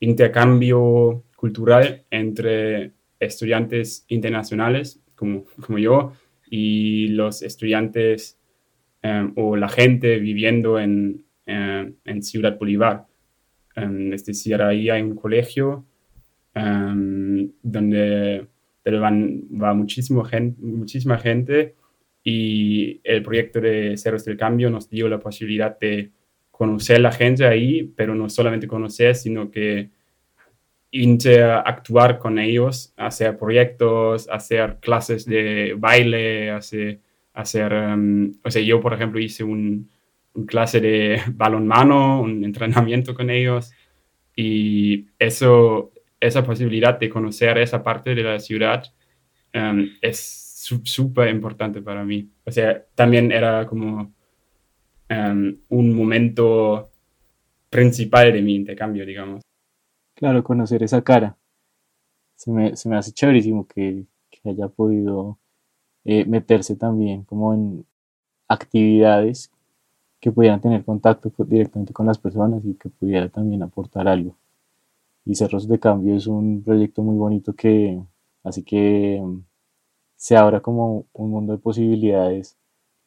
[0.00, 6.12] intercambio cultural entre estudiantes internacionales como, como yo
[6.50, 8.38] y los estudiantes
[9.02, 13.06] em, o la gente viviendo en, em, en Ciudad Bolívar.
[13.76, 15.84] Um, es decir, ahí hay un colegio
[17.62, 18.48] donde,
[18.96, 21.74] van, va muchísimo gente, muchísima gente
[22.24, 26.10] y el proyecto de Ceros del Cambio nos dio la posibilidad de
[26.50, 29.90] conocer a la gente ahí, pero no solamente conocer, sino que
[30.90, 37.00] interactuar con ellos, hacer proyectos, hacer clases de baile, hacer,
[37.34, 39.90] hacer um, o sea, yo por ejemplo hice un,
[40.46, 43.72] clase de balonmano, un entrenamiento con ellos
[44.36, 48.84] y eso, esa posibilidad de conocer esa parte de la ciudad
[49.54, 50.44] um, es
[50.84, 52.30] súper importante para mí.
[52.44, 54.12] O sea, también era como
[55.10, 56.90] um, un momento
[57.70, 59.42] principal de mi intercambio, digamos.
[60.14, 61.36] Claro, conocer esa cara.
[62.34, 65.38] Se me, se me hace chéverísimo que, que haya podido
[66.04, 67.86] eh, meterse también como en
[68.48, 69.50] actividades
[70.20, 74.36] que pudieran tener contacto directamente con las personas y que pudiera también aportar algo.
[75.28, 78.02] Y Cerros de Cambio es un proyecto muy bonito que
[78.42, 79.44] así que mm,
[80.16, 82.56] se abra como un mundo de posibilidades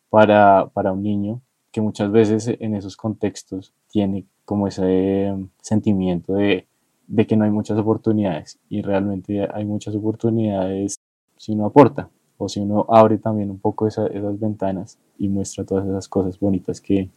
[0.10, 6.34] para, para un niño que muchas veces en esos contextos tiene como ese mm, sentimiento
[6.36, 6.68] de
[7.12, 10.96] de que no hay muchas oportunidades y realmente hay muchas oportunidades
[11.36, 15.86] si uno aporta o si uno abre también un poco esas ventanas y muestra todas
[15.86, 17.10] esas cosas bonitas que,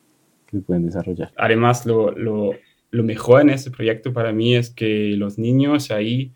[0.46, 1.32] que pueden desarrollar.
[1.36, 2.50] Además, lo, lo,
[2.94, 6.32] lo, mejor en este proyecto para mí es que los niños ahí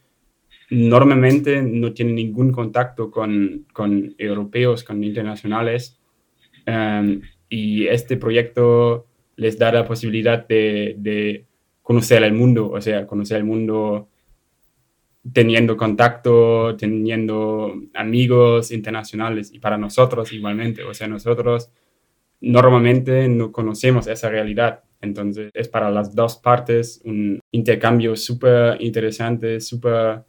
[0.71, 5.99] normalmente no tienen ningún contacto con, con europeos, con internacionales,
[6.67, 11.47] um, y este proyecto les da la posibilidad de, de
[11.83, 14.09] conocer el mundo, o sea, conocer el mundo
[15.33, 21.71] teniendo contacto, teniendo amigos internacionales y para nosotros igualmente, o sea, nosotros
[22.41, 29.61] normalmente no conocemos esa realidad, entonces es para las dos partes un intercambio súper interesante,
[29.61, 30.25] súper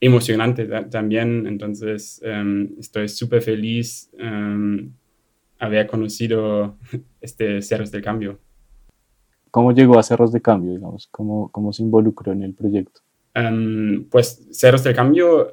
[0.00, 4.90] emocionante también, entonces um, estoy súper feliz um,
[5.58, 6.78] haber conocido
[7.20, 8.40] este Cerros del Cambio.
[9.50, 11.08] ¿Cómo llegó a Cerros de Cambio, digamos?
[11.10, 13.00] ¿Cómo, cómo se involucró en el proyecto?
[13.34, 15.50] Um, pues Cerros de Cambio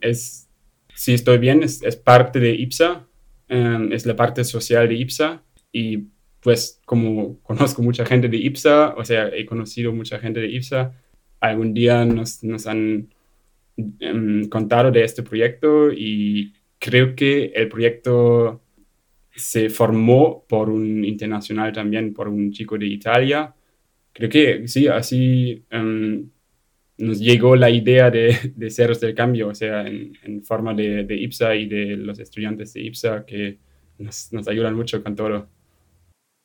[0.00, 0.48] es,
[0.94, 3.06] si estoy bien, es, es parte de IPSA,
[3.48, 6.08] es la parte social de IPSA y
[6.44, 10.92] pues como conozco mucha gente de IPSA, o sea, he conocido mucha gente de IPSA,
[11.40, 13.08] algún día nos, nos han
[14.50, 18.62] contado de este proyecto y creo que el proyecto
[19.34, 23.52] se formó por un internacional también, por un chico de Italia.
[24.12, 26.30] Creo que sí, así em,
[26.98, 31.16] nos llegó la idea de, de Ceros del Cambio, o sea, en, forma de, de,
[31.16, 33.58] IPSA y de los estudiantes de IPSA que
[33.98, 35.48] nos, nos ayudan mucho con todo.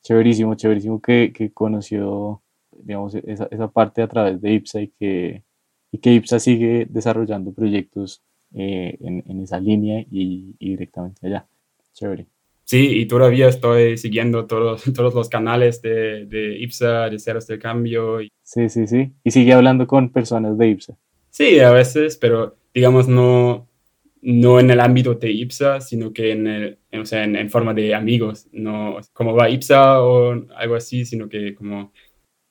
[0.04, 5.44] Chéverísimo, chéverísimo que, que conoció, digamos, esa, esa, parte a través de IPSA y que,
[5.92, 8.22] y que IPSA sigue desarrollando proyectos
[8.54, 11.48] eh, en, en, esa línea y, y directamente allá.
[11.94, 12.28] Chévere.
[12.64, 17.60] Sí, y todavía estoy siguiendo todos, todos los canales de, de IPSA, de Ceros del
[17.60, 18.20] Cambio.
[18.44, 19.12] Sí, sí, sí.
[19.24, 20.96] Y sigue hablando con personas de IPSA.
[21.32, 23.69] Sí, a veces, pero digamos no,
[24.22, 27.96] no en el ámbito de IPSA, sino que en, el, o sea, en, forma de
[27.96, 31.92] amigos, no como va IPSA o algo así, sino que como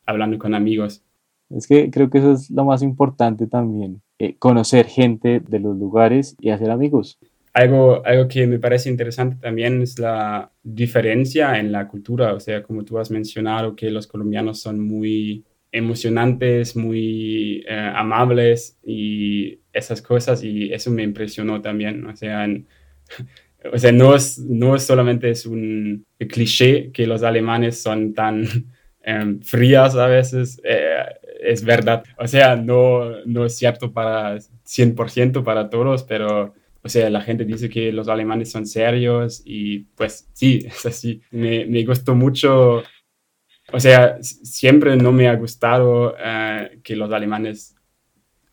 [0.06, 1.04] hablando con amigos.
[1.50, 5.76] Es que creo que eso es lo más importante también, eh, conocer gente de los
[5.76, 7.18] lugares y hacer amigos.
[7.54, 12.62] Algo, algo que me parece interesante también es la diferencia en la cultura, o sea,
[12.62, 20.02] como tú has mencionado, que los colombianos son muy emocionantes, muy eh, amables y esas
[20.02, 22.46] cosas, y eso me impresionó también, o sea,
[23.72, 28.44] o sea no, es, no es solamente es un cliché que los alemanes son tan
[29.02, 31.04] em, frías a veces, eh,
[31.40, 37.10] es verdad, o sea, no, no es cierto para 100% para todos, pero o sea,
[37.10, 41.20] la gente dice que los alemanes son serios y pues sí, es así.
[41.30, 42.82] Me, me gustó mucho,
[43.72, 47.76] o sea, siempre no me ha gustado uh, que los alemanes,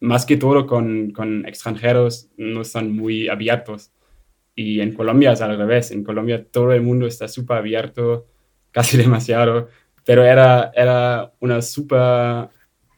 [0.01, 3.91] más que todo con, con extranjeros, no son muy abiertos.
[4.55, 5.91] Y en Colombia es al revés.
[5.91, 8.28] En Colombia todo el mundo está súper abierto,
[8.72, 9.70] casi demasiado.
[10.03, 11.99] Pero era, era una súper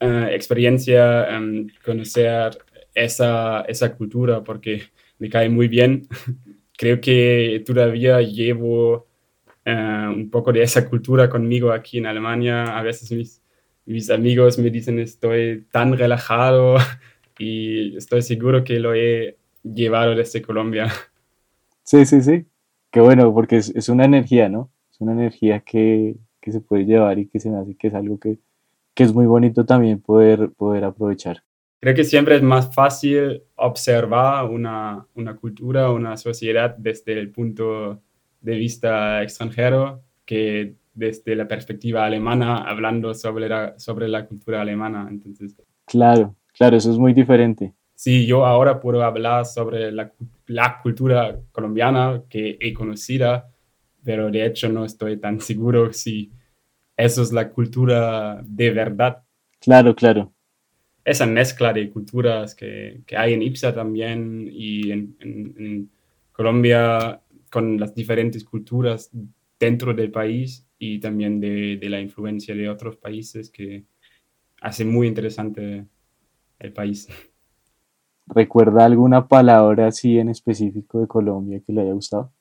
[0.02, 2.58] uh, experiencia um, conocer
[2.96, 4.84] esa, esa cultura porque
[5.20, 6.08] me cae muy bien.
[6.78, 9.07] Creo que todavía llevo
[9.70, 12.78] eh, un poco de esa cultura conmigo aquí en Alemania.
[12.78, 13.44] A veces mis,
[13.86, 16.78] mis amigos me dicen estoy tan relajado
[17.38, 20.88] y estoy seguro que lo he llevado desde Colombia.
[21.84, 22.46] Sí, sí, sí.
[22.92, 24.72] Qué bueno, porque es, es una energía, ¿no?
[24.90, 27.94] Es una energía que, que, se puede llevar y que se me hace que es
[27.94, 28.40] algo que,
[28.94, 31.44] que es muy bonito también poder, poder aprovechar.
[31.82, 38.02] Creo que siempre es más fácil observar una, una cultura, una sociedad desde el punto
[38.42, 45.08] de vista extranjero que desde la perspectiva alemana, hablando sobre la, sobre la cultura alemana.
[45.10, 47.74] Entonces, claro, claro, eso es muy diferente.
[47.94, 50.12] Sí, yo ahora puedo hablar sobre la,
[50.48, 53.44] la cultura colombiana que he conocido,
[54.04, 56.32] pero de hecho no estoy tan seguro si
[56.96, 59.24] eso es la cultura de verdad.
[59.60, 60.32] Claro, claro
[61.08, 65.90] esa mezcla de culturas que, que hay en IPSA también y en, en,
[66.34, 67.20] Colombia
[67.52, 69.12] con las diferentes culturas
[69.60, 73.86] dentro del país y también de, de, la influencia de otros países que
[74.62, 75.86] hace muy interesante
[76.60, 77.08] el país.
[78.28, 82.34] ¿Recuerda alguna palabra así en específico de Colombia que le haya gustado?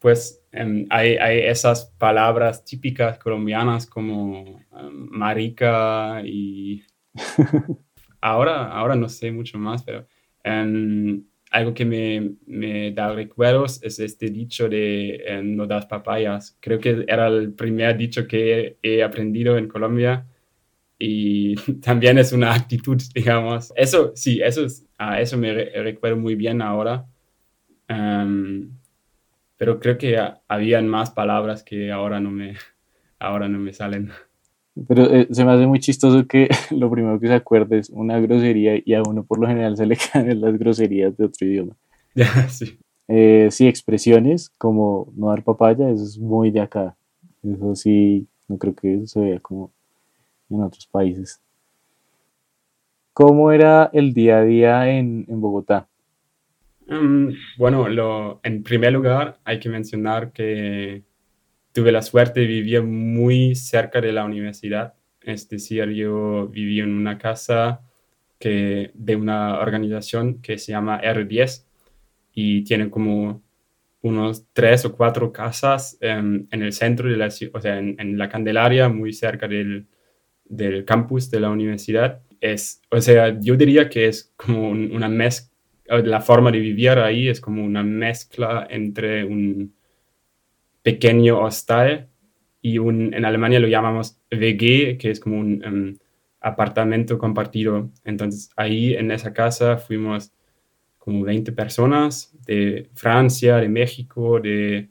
[0.00, 6.82] Pues um, hay, hay, esas palabras típicas colombianas como um, marica y
[8.20, 10.08] ahora, ahora no sé mucho más, pero
[10.44, 11.22] um,
[11.52, 16.56] algo que me, me, da recuerdos es este dicho de um, no das papayas.
[16.60, 20.26] Creo que era el primer dicho que he aprendido en Colombia
[20.98, 23.72] y también es una actitud, digamos.
[23.76, 27.06] Eso, sí, eso, es, a eso me re recuerdo muy bien ahora.
[27.88, 28.78] Um,
[29.56, 32.56] pero creo que habían más palabras que ahora no me,
[33.18, 34.10] ahora no me salen.
[34.88, 38.18] Pero eh, se me hace muy chistoso que lo primero que se acuerde es una
[38.20, 41.76] grosería y a uno por lo general se le caen las groserías de otro idioma.
[42.48, 42.78] sí.
[43.08, 46.96] Eh, sí, expresiones como no dar papaya, eso es muy de acá.
[47.42, 49.72] Eso sí, no creo que eso se vea como
[50.48, 51.40] en otros países.
[53.12, 55.88] ¿Cómo era el día a día en, en Bogotá?
[56.88, 61.02] Um, bueno, lo, en primer lugar hay que mencionar que
[61.72, 64.94] tuve la suerte vivir muy cerca de la universidad.
[65.22, 67.82] Es decir, yo viví en una casa
[68.38, 71.64] que, de una organización que se llama R10
[72.34, 73.42] y tiene como
[74.02, 78.28] unos tres o cuatro casas en el centro de la ciudad, o sea, en, la
[78.28, 79.86] Candelaria, muy cerca del,
[80.44, 82.20] del, campus de la universidad.
[82.40, 85.52] Es, o sea, yo diría que es como una mezcla,
[86.02, 89.72] la forma de vivir ahí es como una mezcla entre un,
[90.82, 92.08] pequeño hostal
[92.60, 95.98] y un, en Alemania lo llamamos WG, que es como un um,
[96.40, 97.90] apartamento compartido.
[98.04, 100.32] Entonces ahí en esa casa fuimos
[100.98, 104.88] como 20 personas de Francia, de México, de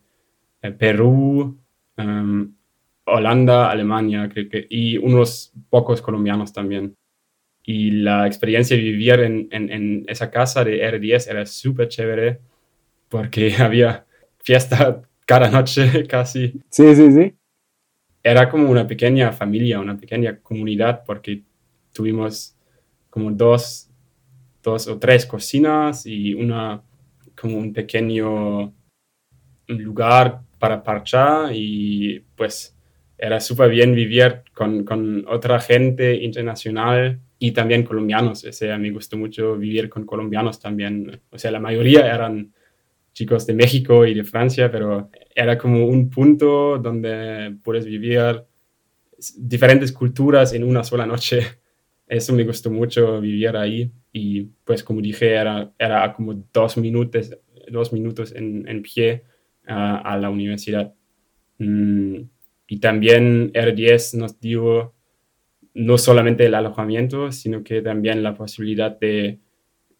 [0.61, 1.57] eh, Perú,
[1.97, 2.53] um,
[3.05, 6.95] Holanda, Alemania, creo que, y unos pocos colombianos también.
[7.63, 12.41] Y la experiencia de vivir en, en, en esa casa de R10 era súper chévere
[13.07, 14.05] porque había
[14.39, 16.59] fiesta cada noche casi.
[16.69, 17.33] Sí, sí, sí.
[18.21, 21.43] Era como una pequeña familia, una pequeña comunidad, porque
[21.93, 22.57] tuvimos
[23.09, 23.89] como dos,
[24.61, 26.81] dos o tres cocinas y una,
[27.39, 28.73] como un pequeño
[29.67, 32.77] lugar para parchar y pues
[33.17, 38.43] era súper bien vivir con, con, otra gente internacional y también colombianos.
[38.43, 41.21] O sea, me gustó mucho vivir con colombianos también.
[41.29, 42.53] O sea, la mayoría eran
[43.13, 48.43] chicos de México y de Francia, pero era como un punto donde puedes vivir
[49.37, 51.41] diferentes culturas en una sola noche.
[52.07, 57.31] Eso me gustó mucho vivir ahí y pues como dije era, era como dos minutos,
[57.69, 59.23] dos minutos en, en pie
[59.67, 60.93] uh, a la universidad.
[61.57, 62.23] Mm,
[62.67, 64.93] y también R10 nos dio
[65.73, 69.39] no solamente el alojamiento, sino que también la posibilidad de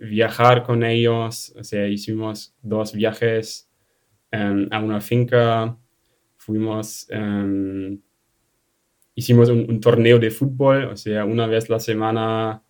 [0.02, 3.70] viajar con ellos, o sea, hicimos dos viajes
[4.34, 5.78] um, a una finca,
[6.38, 8.00] fuimos, um,
[9.14, 12.64] hicimos un, un, torneo de fútbol, o sea, una vez la semana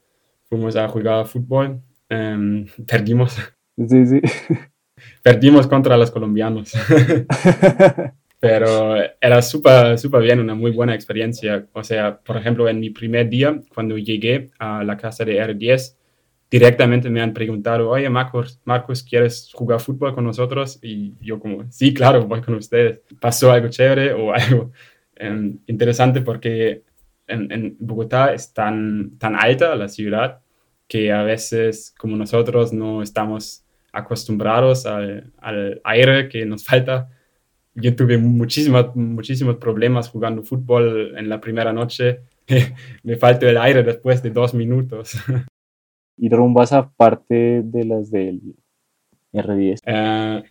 [0.43, 3.37] fuimos a jugar fútbol, um, perdimos.
[3.77, 4.21] Sí, sí.
[5.23, 6.73] Perdimos contra los colombianos.
[8.39, 11.67] Pero era súper, súper bien, una muy buena experiencia.
[11.73, 15.95] O sea, por ejemplo, en mi primer día, cuando llegué a la casa de R10,
[16.51, 20.77] directamente me han preguntado, oye, Marcos, Marcos, ¿quieres jugar fútbol con nosotros?
[20.81, 22.99] Y yo como, sí, claro, voy con ustedes.
[23.21, 24.71] Pasó algo chévere o algo
[25.21, 26.83] um, interesante porque
[27.27, 30.41] en, en, Bogotá es tan, tan alta la ciudad
[30.89, 37.09] que a veces como nosotros no estamos acostumbrados al, al aire que nos falta.
[37.75, 42.23] Yo tuve muchísimas, muchísimos problemas jugando fútbol en la primera noche.
[43.03, 45.15] Me faltó el aire después de dos minutos.
[46.21, 48.53] ¿Y rumbas aparte de las del
[49.33, 49.79] R10?
[49.83, 50.43] Eh,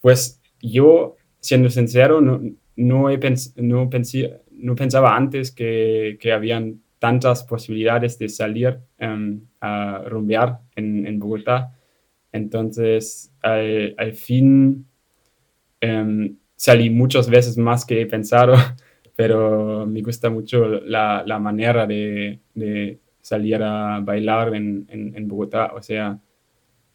[0.00, 2.40] pues yo, siendo sincero, no,
[2.76, 10.02] no, no, pensé, no pensaba antes que, que habían tantas posibilidades de salir um, a
[10.06, 11.76] rumbear en, en, Bogotá.
[12.32, 14.86] Entonces, al, al fin
[15.82, 18.54] um, salí muchas veces más que he pensado,
[19.14, 25.28] pero me gusta mucho la, la manera de, de, salir a bailar en, en, en
[25.28, 25.72] Bogotá.
[25.74, 26.18] O sea,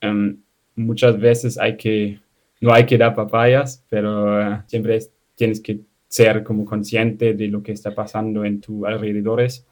[0.04, 0.38] um,
[0.76, 2.20] muchas veces hay que,
[2.62, 5.00] no hay que dar papayas, pero uh, siempre
[5.36, 9.66] tienes que ser como consciente de lo que está pasando en tus alrededores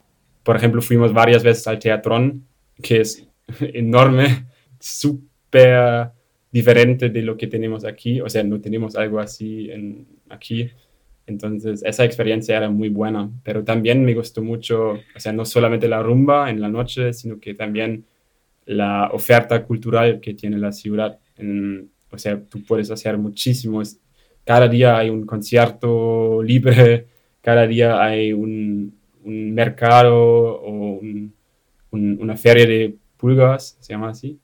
[0.44, 2.46] por ejemplo, fuimos varias veces al Teatrón,
[2.82, 3.28] que es
[3.60, 4.46] enorme,
[4.80, 6.12] súper
[6.52, 8.22] diferente de lo que tenemos aquí.
[8.22, 10.70] O sea, no tenemos algo así en, aquí.
[11.26, 13.30] Entonces, esa experiencia era muy buena.
[13.44, 17.40] Pero también me gustó mucho, o sea, no solamente la rumba en la noche, sino
[17.40, 18.06] que también
[18.66, 21.20] la oferta cultural que tiene la ciudad.
[21.38, 23.98] En, o sea, tú puedes hacer muchísimos.
[24.46, 27.08] Cada día hay un concierto libre,
[27.42, 28.94] cada día hay un,
[29.24, 30.16] un mercado
[30.62, 31.02] o
[31.92, 34.40] una feria de pulgas, se llama así.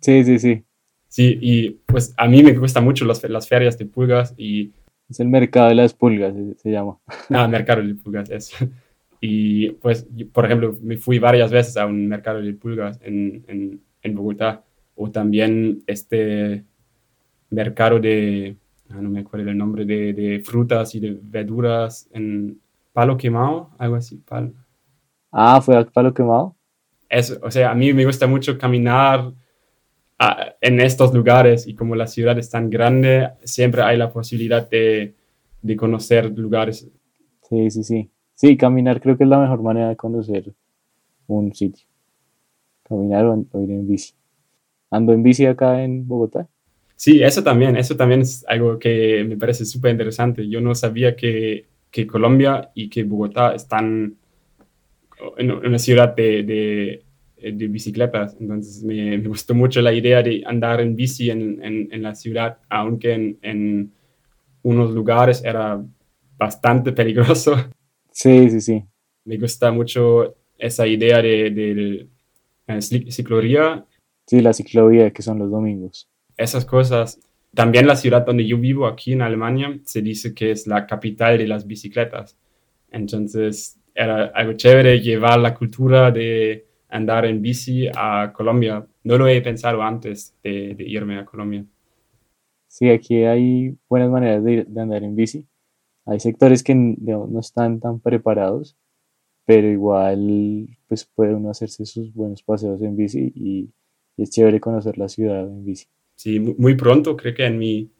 [0.00, 0.62] Sí, sí, sí.
[1.08, 4.72] Sí, y pues a mí me gustan mucho las, las ferias de pulgas y...
[5.08, 6.98] Es el mercado de las pulgas, se, llama.
[7.30, 8.52] Ah, mercado de pulgas, es.
[9.20, 13.80] Y pues, por ejemplo, me fui varias veces a un mercado de pulgas en, en,
[14.02, 14.62] en Bogotá,
[14.94, 16.64] o también este
[17.48, 18.56] mercado de,
[18.90, 22.60] ah, no me acuerdo el nombre, de, de frutas y de verduras en,
[22.96, 24.16] Palo Quemado, algo así.
[24.16, 24.54] Palo.
[25.30, 26.56] Ah, fue a Palo Quemado.
[27.10, 29.34] Eso, o sea, a mí me gusta mucho caminar
[30.60, 35.14] en estos lugares y como la ciudad es tan grande, siempre hay la posibilidad de,
[35.62, 36.88] de conocer lugares.
[37.48, 38.10] Sí, sí, sí.
[38.34, 40.52] Sí, caminar creo que es la mejor manera de conocer
[41.26, 41.86] un sitio.
[42.82, 44.14] Caminar o, ir en bici.
[44.90, 46.46] ¿Ando en bici acá en Bogotá?
[46.94, 50.48] Sí, eso también, eso también es algo que me parece súper interesante.
[50.48, 54.16] Yo no sabía que que Colombia y que Bogotá están
[55.38, 57.02] en una ciudad de, de,
[57.52, 58.36] de bicicletas.
[58.40, 62.14] Entonces me, me, gustó mucho la idea de andar en bici en, en, en la
[62.14, 63.92] ciudad, aunque en, en,
[64.62, 65.80] unos lugares era
[66.36, 67.54] bastante peligroso.
[68.10, 68.84] Sí, sí, sí.
[69.24, 72.08] Me gusta mucho esa idea de, de,
[72.66, 73.84] de cicloría.
[74.26, 76.08] Sí, la ciclovía que son los domingos.
[76.36, 77.20] Esas cosas
[77.56, 81.38] también la ciudad donde yo vivo, aquí en Alemania, se dice que es la capital
[81.38, 82.36] de las bicicletas.
[82.90, 88.86] Entonces era algo chévere llevar la cultura de andar en bici a Colombia.
[89.04, 91.64] No lo he pensado antes de, irme a Colombia.
[92.68, 95.46] Sí, aquí hay buenas maneras de, andar en bici.
[96.04, 98.76] Hay sectores que no están tan preparados,
[99.44, 103.70] pero igual pues puede uno hacerse sus buenos paseos en bici y
[104.16, 107.92] es chévere conocer la ciudad en bici sí, muy pronto, creo que en mi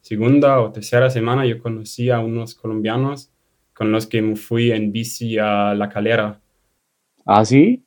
[0.00, 3.30] segunda o tercera semana yo conocí a unos colombianos
[3.74, 6.40] con los que me fui en bici a La Calera.
[7.24, 7.84] ¿Ah, sí?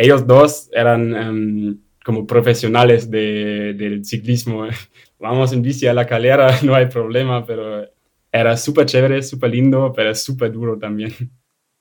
[0.00, 4.62] Ellos dos eran um, como profesionales de, del ciclismo.
[5.18, 7.84] Vamos en bici a La Calera, no hay problema, pero
[8.30, 11.12] era súper chévere, súper lindo, pero súper duro también.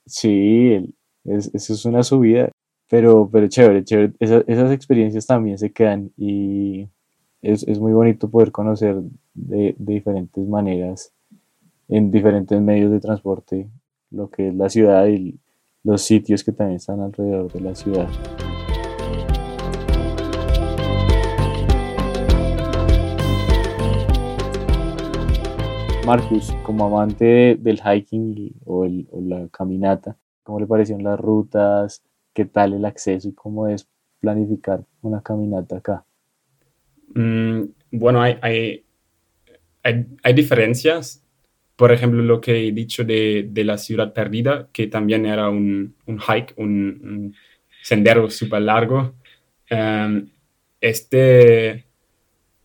[0.09, 0.95] Sí,
[1.25, 2.49] es, eso es una subida,
[2.89, 4.13] pero, pero chévere, chévere.
[4.21, 6.87] esas experiencias también se quedan y
[7.41, 8.95] es, es muy bonito poder conocer
[9.33, 11.11] de, de, diferentes maneras,
[11.89, 13.69] en diferentes medios de transporte,
[14.09, 15.37] lo que es la ciudad y
[15.87, 18.09] los sitios que también están alrededor de la ciudad.
[26.05, 32.03] Marcus, como amante del hiking o, la caminata, ¿cómo le parecieron las rutas?
[32.33, 33.87] ¿Qué tal el acceso y cómo es
[34.19, 36.03] planificar una caminata acá?
[37.15, 37.61] Mm,
[37.91, 38.85] bueno, hay, hay,
[40.21, 41.23] hay, diferencias.
[41.77, 45.95] Por ejemplo, lo que he dicho de, de la ciudad perdida, que también era un,
[46.07, 47.33] un hike, un,
[47.81, 49.15] sendero súper largo.
[49.69, 50.27] Em,
[50.81, 51.85] este,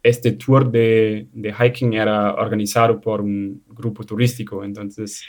[0.03, 5.25] este tour de, de, hiking era organizado por un grupo turístico, entonces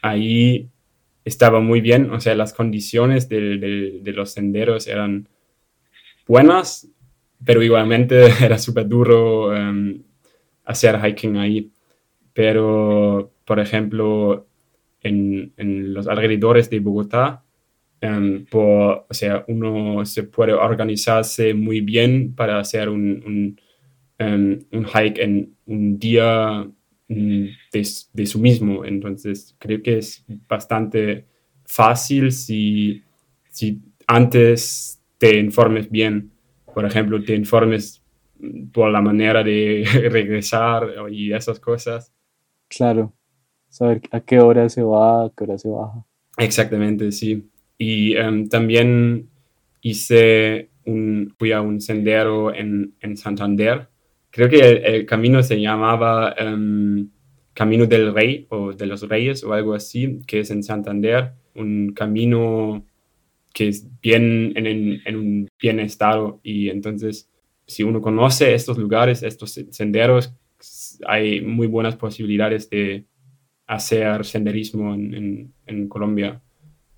[0.00, 0.70] ahí
[1.24, 5.28] estaba muy bien, o sea, las condiciones de, de, de los senderos eran
[6.26, 6.88] buenas,
[7.44, 10.02] pero igualmente era súper duro um,
[10.64, 11.72] hacer hiking ahí.
[12.38, 14.46] Pero, por ejemplo,
[15.02, 17.42] en, en, los alrededores de Bogotá
[18.00, 23.60] em, o sea, uno se puede organizarse muy bien para hacer un, un,
[24.18, 26.64] em, hike en un día
[27.08, 28.84] mm, de, de, su mismo.
[28.84, 31.26] Entonces, creo que es bastante
[31.64, 33.02] fácil si,
[33.50, 36.30] si antes te informes bien.
[36.72, 38.00] Por ejemplo, te informes
[38.72, 42.12] por la manera de regresar y esas cosas.
[42.68, 43.14] Claro,
[43.68, 46.04] saber a qué hora se va, a qué hora se baja.
[46.36, 47.50] Exactamente, sí.
[47.78, 49.28] Y um, también
[49.80, 53.88] hice un, fui a un sendero en, en Santander.
[54.30, 57.08] Creo que el, camino se llamaba um,
[57.54, 61.32] Camino del Rey o de los Reyes o algo así, que es en Santander.
[61.54, 62.84] Un camino
[63.52, 67.28] que es bien en, en, en un bien estado y entonces
[67.68, 70.32] si uno conoce estos lugares, estos senderos,
[71.06, 73.06] hay muy buenas posibilidades de
[73.66, 76.40] hacer senderismo en, en, Colombia.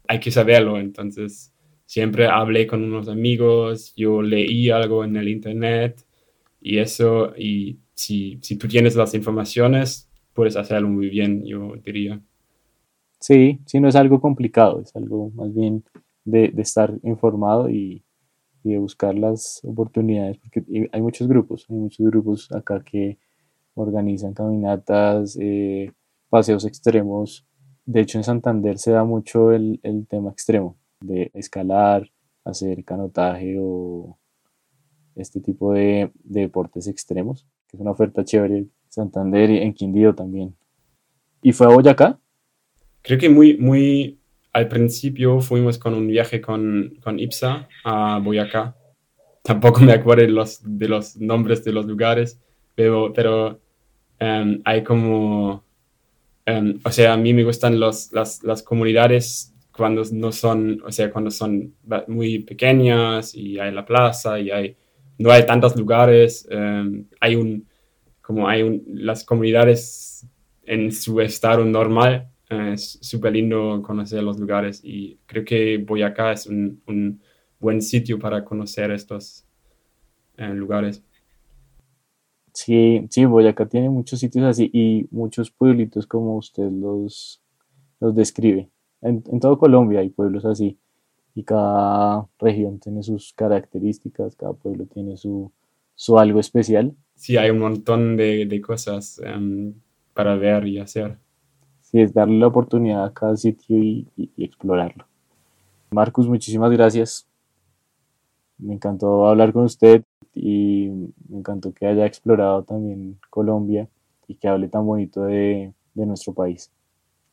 [0.09, 1.53] Hay que saberlo, entonces
[1.87, 6.05] siempre hablé con unos amigos, yo leí algo en el internet
[6.61, 12.21] y eso, y si, si tú tienes las informaciones, puedes hacerlo muy bien, yo diría.
[13.19, 15.85] Sí, sí, no es algo complicado, es algo más bien
[16.25, 18.03] de, de estar informado y,
[18.63, 23.19] y de buscar las oportunidades, porque hay muchos grupos, hay muchos grupos acá que
[23.83, 25.93] organizan caminatas, eh,
[26.29, 27.47] paseos extremos.
[27.85, 32.11] De hecho, en Santander se da mucho el, el, tema extremo, de escalar,
[32.45, 34.17] hacer canotaje o
[35.17, 40.15] este tipo de, de, deportes extremos, que es una oferta chévere Santander y en Quindío
[40.15, 40.55] también.
[41.43, 42.19] ¿Y fue a Boyacá?
[43.03, 44.21] Creo que muy, muy
[44.53, 48.77] al principio fuimos con un viaje con, con IPSA a Boyacá.
[49.43, 52.39] Tampoco me acuerdo de los, de los nombres de los lugares,
[52.75, 53.61] pero, pero
[54.21, 55.65] um, hay como,
[56.47, 60.93] um, o sea, a mí me gustan los, las, las comunidades cuando no son, o
[60.93, 61.75] sea, cuando son
[62.09, 64.77] muy pequeñas y hay la plaza y hay,
[65.19, 67.67] no hay tantos lugares, um, hay un,
[68.21, 70.27] como hay un, las comunidades
[70.65, 76.47] en su estado normal es súper lindo conocer los lugares y creo que Boyacá es
[76.47, 77.21] un, un
[77.61, 79.47] buen sitio para conocer estos
[80.37, 81.03] eh, lugares.
[82.53, 87.41] Sí, sí, Boyacá tiene muchos sitios así y muchos pueblitos como usted los,
[88.01, 88.69] los describe.
[89.03, 90.79] En, en todo Colombia hay pueblos así
[91.35, 95.53] y cada región tiene sus características, cada pueblo tiene su,
[95.95, 96.95] su algo especial.
[97.15, 99.73] Sí, hay un montón de, de cosas um,
[100.13, 101.17] para ver y hacer
[101.91, 105.07] sí, es darle la oportunidad a cada sitio y, explorarlo.
[105.91, 107.27] Marcus, muchísimas gracias.
[108.59, 110.89] Me encantó hablar con usted y
[111.29, 113.89] me encantó que haya explorado también Colombia
[114.27, 116.71] y que hable tan bonito de, nuestro país.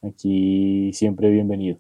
[0.02, 1.78] Aquí siempre bienvenido.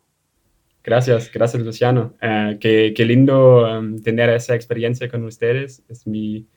[0.84, 2.14] Gracias, gracias Luciano.
[2.22, 2.58] Eh,
[2.96, 5.84] qué, lindo um, tener esa experiencia con ustedes.
[5.90, 6.48] Es mi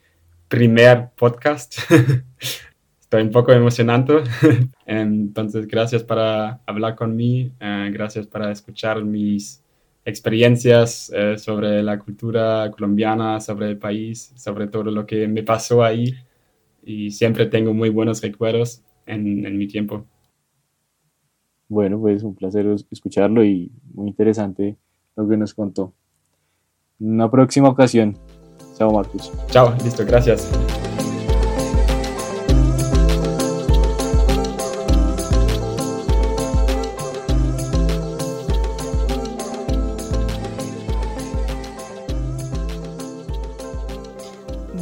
[0.47, 1.75] primer podcast.
[3.01, 4.23] estoy un poco emocionante.
[4.85, 9.61] Entonces, gracias para hablar conmigo, eh, gracias para escuchar mis
[10.05, 15.83] experiencias eh, sobre la cultura colombiana, sobre el país, sobre todo lo que me pasó
[15.83, 16.13] ahí.
[16.83, 20.05] Y siempre tengo muy buenos recuerdos en, en mi tiempo.
[21.67, 24.77] Bueno, pues un placer escucharlo y muy interesante
[25.15, 25.93] lo que nos contó.
[26.99, 28.17] Una próxima ocasión.
[28.77, 29.31] Chao, Marcos.
[29.47, 30.51] Chao, listo, gracias.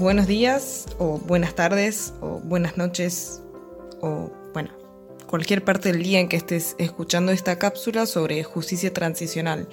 [0.09, 3.43] Buenos días o buenas tardes o buenas noches
[4.01, 4.31] o
[5.29, 9.69] cualquier parte del día en que estés escuchando esta cápsula sobre justicia transicional.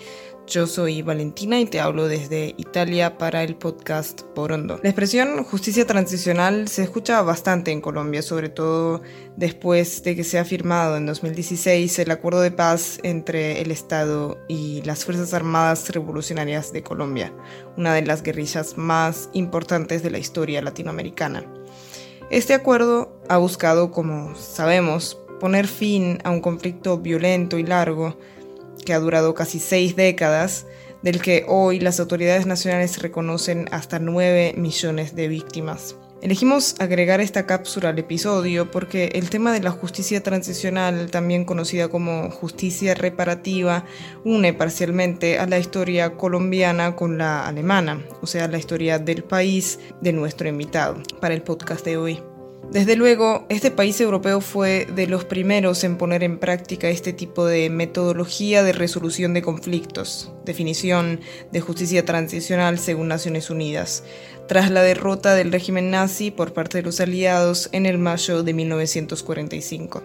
[0.47, 4.79] Yo soy Valentina y te hablo desde Italia para el podcast Porondo.
[4.83, 9.01] La expresión justicia transicional se escucha bastante en Colombia, sobre todo
[9.37, 14.39] después de que se ha firmado en 2016 el acuerdo de paz entre el Estado
[14.49, 17.33] y las Fuerzas Armadas Revolucionarias de Colombia,
[17.79, 21.51] una de las guerrillas más importantes de la historia latinoamericana.
[22.29, 28.17] Este acuerdo ha buscado, como sabemos, poner fin a un conflicto violento y largo
[28.85, 30.67] que ha durado casi seis décadas,
[31.03, 35.97] del que hoy las autoridades nacionales reconocen hasta 9 millones de víctimas.
[36.23, 41.89] Elegimos agregar esta cápsula al episodio porque el tema de la justicia transicional, también conocida
[41.89, 43.85] como justicia reparativa,
[44.25, 49.79] une parcialmente a la historia colombiana con la alemana, o sea, la historia del país
[50.01, 52.26] de nuestro invitado para el podcast de hoy.
[52.73, 57.47] Desde luego, este país europeo fue de los primeros en poner en práctica este tipo
[57.47, 61.21] de metodología de resolución de conflictos, definición
[61.53, 64.03] de justicia transicional según Naciones Unidas,
[64.49, 68.53] tras la derrota del régimen nazi por parte de los aliados en el mayo de
[68.53, 70.03] 1945.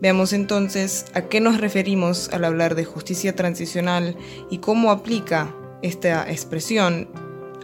[0.00, 4.16] Veamos entonces a qué nos referimos al hablar de justicia transicional
[4.50, 7.08] y cómo aplica esta expresión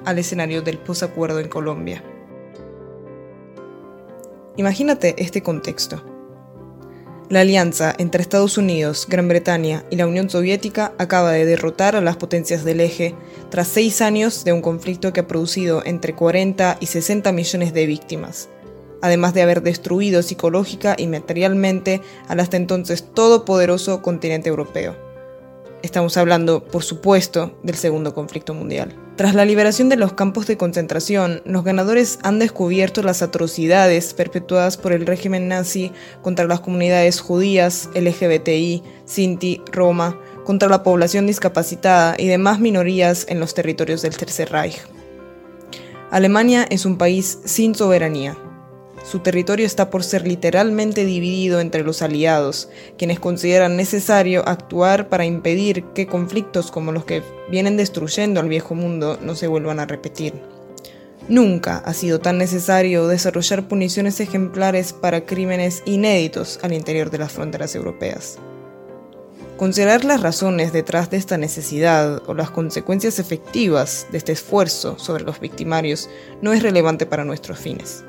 [0.04, 2.02] al escenario del posacuerdo en Colombia.
[4.58, 6.02] Imagínate este contexto.
[7.30, 12.00] La alianza entre Estados Unidos, Gran Bretaña y la Unión Soviética acaba de derrotar a
[12.00, 13.14] las potencias del eje
[13.50, 17.86] tras seis años de un conflicto que ha producido entre 40 y 60 millones de
[17.86, 18.48] víctimas,
[19.00, 24.96] además de haber destruido psicológica y materialmente al hasta entonces todopoderoso continente europeo.
[25.82, 29.07] Estamos hablando, por supuesto, del segundo conflicto mundial.
[29.18, 34.76] Tras la liberación de los campos de concentración, los ganadores han descubierto las atrocidades perpetuadas
[34.76, 35.90] por el régimen nazi
[36.22, 43.40] contra las comunidades judías, LGBTI, Sinti, Roma, contra la población discapacitada y demás minorías en
[43.40, 44.82] los territorios del Tercer Reich.
[46.12, 48.38] Alemania es un país sin soberanía,
[49.08, 55.24] su territorio está por ser literalmente dividido entre los aliados, quienes consideran necesario actuar para
[55.24, 59.86] impedir que conflictos como los que vienen destruyendo al viejo mundo no se vuelvan a
[59.86, 60.34] repetir.
[61.26, 67.32] Nunca ha sido tan necesario desarrollar puniciones ejemplares para crímenes inéditos al interior de las
[67.32, 68.38] fronteras europeas.
[69.56, 75.24] Considerar las razones detrás de esta necesidad o las consecuencias efectivas de este esfuerzo sobre
[75.24, 76.10] los victimarios
[76.42, 78.04] no es relevante para nuestros fines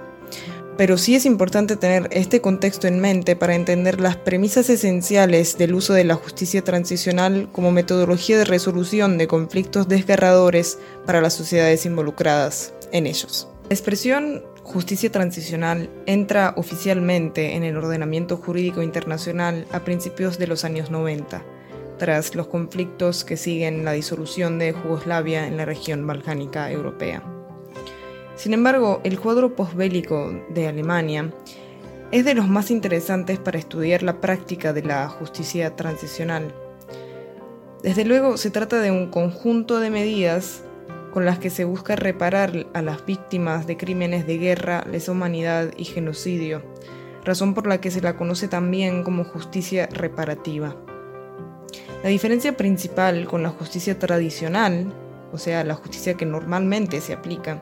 [0.79, 5.73] pero sí es importante tener este contexto en mente para entender las premisas esenciales del
[5.73, 11.85] uso de la justicia transicional como metodología de resolución de conflictos desgarradores para las sociedades
[11.85, 13.49] involucradas en ellos.
[13.63, 20.63] La expresión justicia transicional entra oficialmente en el ordenamiento jurídico internacional a principios de los
[20.63, 21.43] años 90,
[21.97, 27.21] tras los conflictos que siguen la disolución de Yugoslavia en la región balcánica europea.
[28.39, 31.33] Sin embargo, el cuadro posbélico de Alemania
[32.09, 36.55] es de los más interesantes para estudiar la práctica de la justicia transicional.
[37.83, 40.63] Desde luego, se trata de un conjunto de medidas
[41.11, 45.73] con las que se busca reparar a las víctimas de crímenes de guerra, lesa humanidad
[45.75, 46.63] y genocidio,
[47.25, 50.77] razón por la que se la conoce también como justicia reparativa.
[52.03, 54.93] La diferencia principal con la justicia tradicional,
[55.33, 57.61] o sea, la justicia que normalmente se aplica,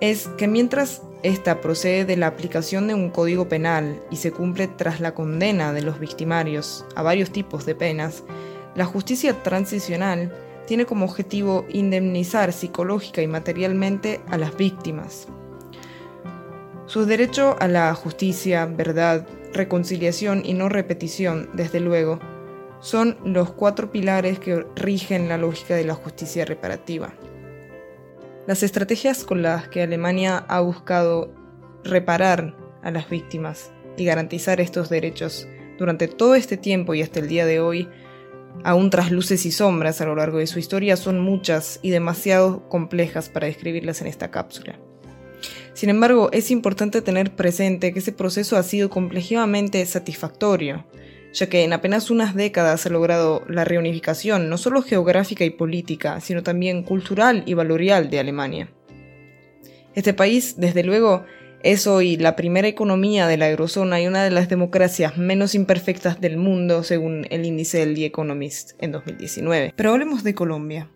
[0.00, 4.68] es que mientras esta procede de la aplicación de un código penal y se cumple
[4.68, 8.22] tras la condena de los victimarios a varios tipos de penas,
[8.74, 10.32] la justicia transicional
[10.66, 15.26] tiene como objetivo indemnizar psicológica y materialmente a las víctimas.
[16.86, 22.20] Su derecho a la justicia, verdad, reconciliación y no repetición, desde luego,
[22.80, 27.12] son los cuatro pilares que rigen la lógica de la justicia reparativa.
[28.48, 31.34] Las estrategias con las que Alemania ha buscado
[31.84, 35.46] reparar a las víctimas y garantizar estos derechos
[35.76, 37.90] durante todo este tiempo y hasta el día de hoy,
[38.64, 42.66] aún tras luces y sombras a lo largo de su historia, son muchas y demasiado
[42.70, 44.80] complejas para describirlas en esta cápsula.
[45.74, 50.86] Sin embargo, es importante tener presente que ese proceso ha sido complejamente satisfactorio,
[51.38, 56.20] ya que en apenas unas décadas ha logrado la reunificación no solo geográfica y política,
[56.20, 58.68] sino también cultural y valorial de Alemania.
[59.94, 61.24] Este país, desde luego,
[61.62, 66.20] es hoy la primera economía de la eurozona y una de las democracias menos imperfectas
[66.20, 69.74] del mundo, según el índice del The Economist en 2019.
[69.76, 70.90] Pero hablemos de Colombia.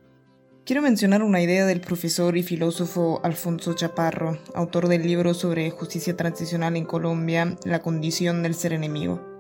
[0.65, 6.17] Quiero mencionar una idea del profesor y filósofo Alfonso Chaparro, autor del libro sobre justicia
[6.17, 9.32] transicional en Colombia, La condición del ser enemigo.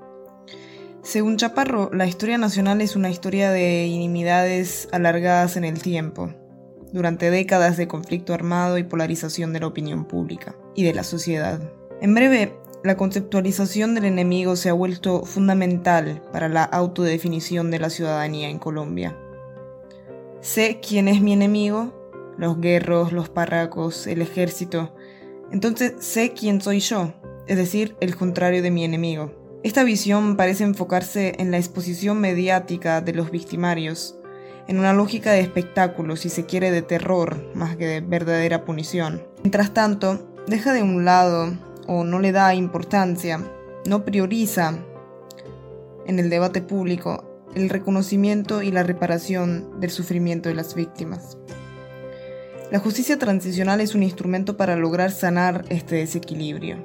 [1.03, 6.33] Según Chaparro, la historia nacional es una historia de inimidades alargadas en el tiempo,
[6.93, 11.61] durante décadas de conflicto armado y polarización de la opinión pública y de la sociedad.
[12.01, 17.91] En breve, la conceptualización del enemigo se ha vuelto fundamental para la autodefinición de la
[17.91, 19.19] ciudadanía en Colombia.
[20.41, 24.95] Sé quién es mi enemigo, los guerros, los parracos, el ejército,
[25.51, 27.13] entonces sé quién soy yo,
[27.49, 29.42] es decir, el contrario de mi enemigo.
[29.63, 34.19] Esta visión parece enfocarse en la exposición mediática de los victimarios,
[34.67, 39.23] en una lógica de espectáculo, si se quiere, de terror, más que de verdadera punición.
[39.43, 41.57] Mientras tanto, deja de un lado
[41.87, 43.41] o no le da importancia,
[43.87, 44.81] no prioriza
[46.07, 51.39] en el debate público el reconocimiento y la reparación del sufrimiento de las víctimas.
[52.73, 56.79] La justicia transicional es un instrumento para lograr sanar este desequilibrio.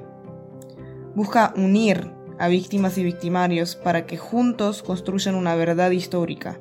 [1.16, 6.60] Busca unir a víctimas y victimarios para que juntos construyan una verdad histórica,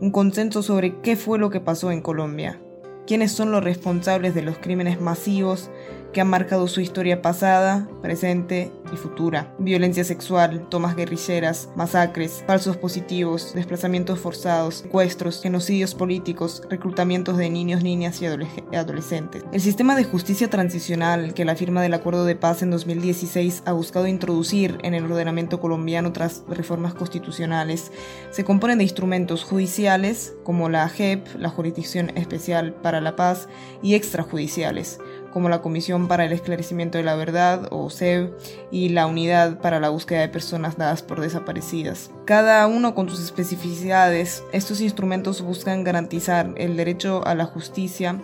[0.00, 2.60] un consenso sobre qué fue lo que pasó en Colombia,
[3.06, 5.70] quiénes son los responsables de los crímenes masivos
[6.16, 9.54] que han marcado su historia pasada, presente y futura.
[9.58, 17.82] Violencia sexual, tomas guerrilleras, masacres, falsos positivos, desplazamientos forzados, secuestros, genocidios políticos, reclutamientos de niños,
[17.82, 18.26] niñas y
[18.74, 19.44] adolescentes.
[19.52, 23.72] El sistema de justicia transicional que la firma del Acuerdo de Paz en 2016 ha
[23.72, 27.92] buscado introducir en el ordenamiento colombiano tras reformas constitucionales
[28.30, 33.48] se compone de instrumentos judiciales como la JEP, la Jurisdicción Especial para la Paz,
[33.82, 34.98] y extrajudiciales
[35.32, 38.32] como la Comisión para el Esclarecimiento de la Verdad, o SEB,
[38.70, 42.10] y la Unidad para la Búsqueda de Personas Dadas por Desaparecidas.
[42.24, 48.20] Cada uno con sus especificidades, estos instrumentos buscan garantizar el derecho a la justicia,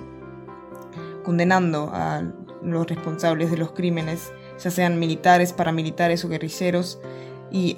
[1.25, 2.23] condenando a
[2.63, 4.33] los responsables de los crímenes,
[4.63, 7.01] ya sean militares, paramilitares o guerrilleros,
[7.51, 7.77] y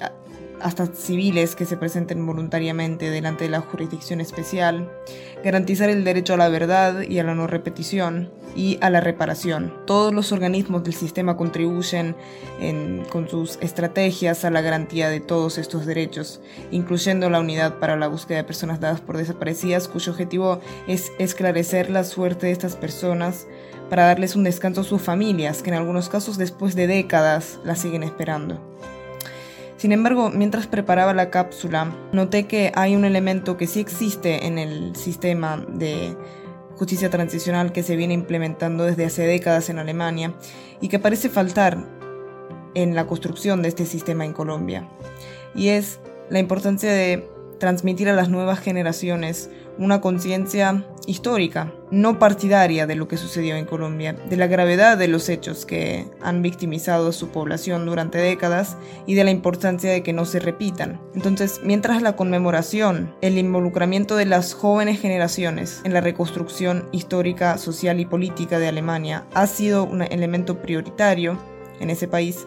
[0.65, 4.91] hasta civiles que se presenten voluntariamente delante de la jurisdicción especial,
[5.43, 9.71] garantizar el derecho a la verdad y a la no repetición y a la reparación.
[9.85, 12.15] Todos los organismos del sistema contribuyen
[13.11, 16.41] con sus estrategias a la garantía de todos estos derechos,
[16.71, 21.91] incluyendo la unidad para la búsqueda de personas dadas por desaparecidas, cuyo objetivo es esclarecer
[21.91, 23.45] la suerte de estas personas
[23.91, 27.77] para darles un descanso a sus familias, que en algunos casos después de décadas las
[27.77, 28.59] siguen esperando.
[29.77, 34.57] Sin embargo, mientras preparaba la cápsula, noté que hay un elemento que sí existe en
[34.57, 36.15] el sistema de
[36.77, 40.33] justicia transicional que se viene implementando desde hace décadas en Alemania
[40.81, 41.77] y que parece faltar
[42.73, 44.89] en la construcción de este sistema en Colombia.
[45.53, 45.99] Y es
[46.29, 53.07] la importancia de transmitir a las nuevas generaciones una conciencia histórica, no partidaria de lo
[53.07, 57.29] que sucedió en Colombia, de la gravedad de los hechos que han victimizado a su
[57.29, 58.75] población durante décadas
[59.07, 60.99] y de la importancia de que no se repitan.
[61.15, 68.01] Entonces, mientras la conmemoración, el involucramiento de las jóvenes generaciones en la reconstrucción histórica, social
[68.01, 71.39] y política de Alemania ha sido un elemento prioritario
[71.79, 72.45] en ese país,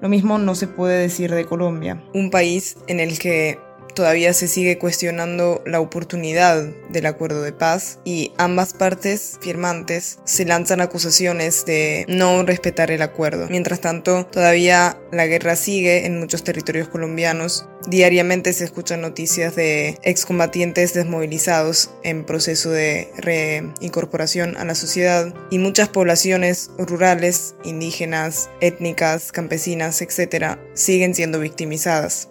[0.00, 3.58] lo mismo no se puede decir de Colombia, un país en el que
[3.94, 10.44] todavía se sigue cuestionando la oportunidad del acuerdo de paz y ambas partes firmantes se
[10.44, 13.46] lanzan acusaciones de no respetar el acuerdo.
[13.48, 17.68] Mientras tanto, todavía la guerra sigue en muchos territorios colombianos.
[17.86, 25.58] Diariamente se escuchan noticias de excombatientes desmovilizados en proceso de reincorporación a la sociedad y
[25.58, 32.28] muchas poblaciones rurales, indígenas, étnicas, campesinas, etc., siguen siendo victimizadas.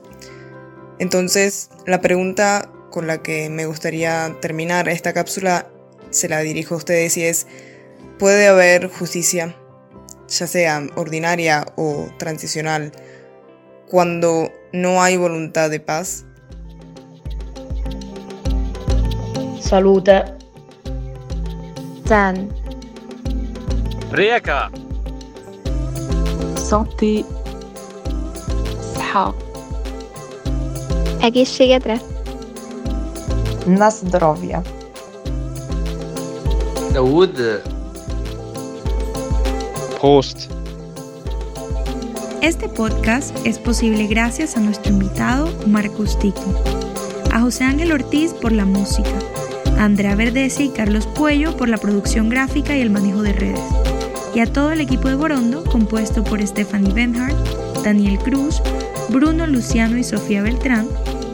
[1.04, 5.68] Entonces, la pregunta con la que me gustaría terminar esta cápsula
[6.12, 7.46] se la dirijo a ustedes y es,
[8.18, 9.54] ¿puede haber justicia,
[10.30, 12.94] ya sea ordinaria o transicional,
[13.90, 16.24] cuando no hay voluntad de paz?
[19.60, 20.24] Salute.
[22.06, 22.50] San.
[24.10, 24.72] Rieka.
[26.56, 27.26] Santé.
[31.24, 32.02] Egészségetre!
[33.66, 34.62] Na zdrowie!
[36.96, 37.62] Wood.
[40.02, 40.38] Post.
[42.42, 46.42] Este podcast es posible gracias a nuestro invitado Marcus Tiki,
[47.32, 49.18] a José Ángel Ortiz por la música,
[49.78, 53.62] a Andrea Verdese y Carlos Puello por la producción gráfica y el manejo de redes,
[54.36, 57.38] y a todo el equipo de Borondo compuesto por Stephanie Benhart,
[57.82, 58.62] Daniel Cruz,
[59.10, 60.88] Bruno Luciano y Sofía Beltrán,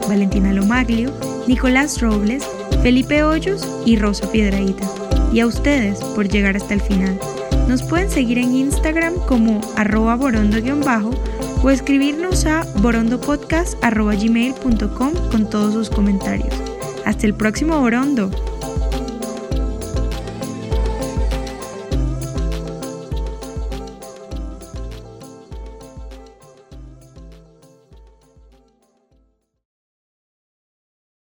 [0.10, 1.14] Valentina Lomaglio,
[1.48, 2.44] Nicolás Robles,
[2.84, 4.86] Felipe Hoyos y Rosa Piedraíta.
[5.32, 7.18] Y a ustedes por llegar hasta el final.
[7.70, 11.12] Nos pueden seguir en Instagram como arroba borondo-bajo
[11.64, 16.54] o escribirnos a borondopodcast.gmail.com con todos sus comentarios.
[17.06, 18.30] Hasta el próximo Borondo.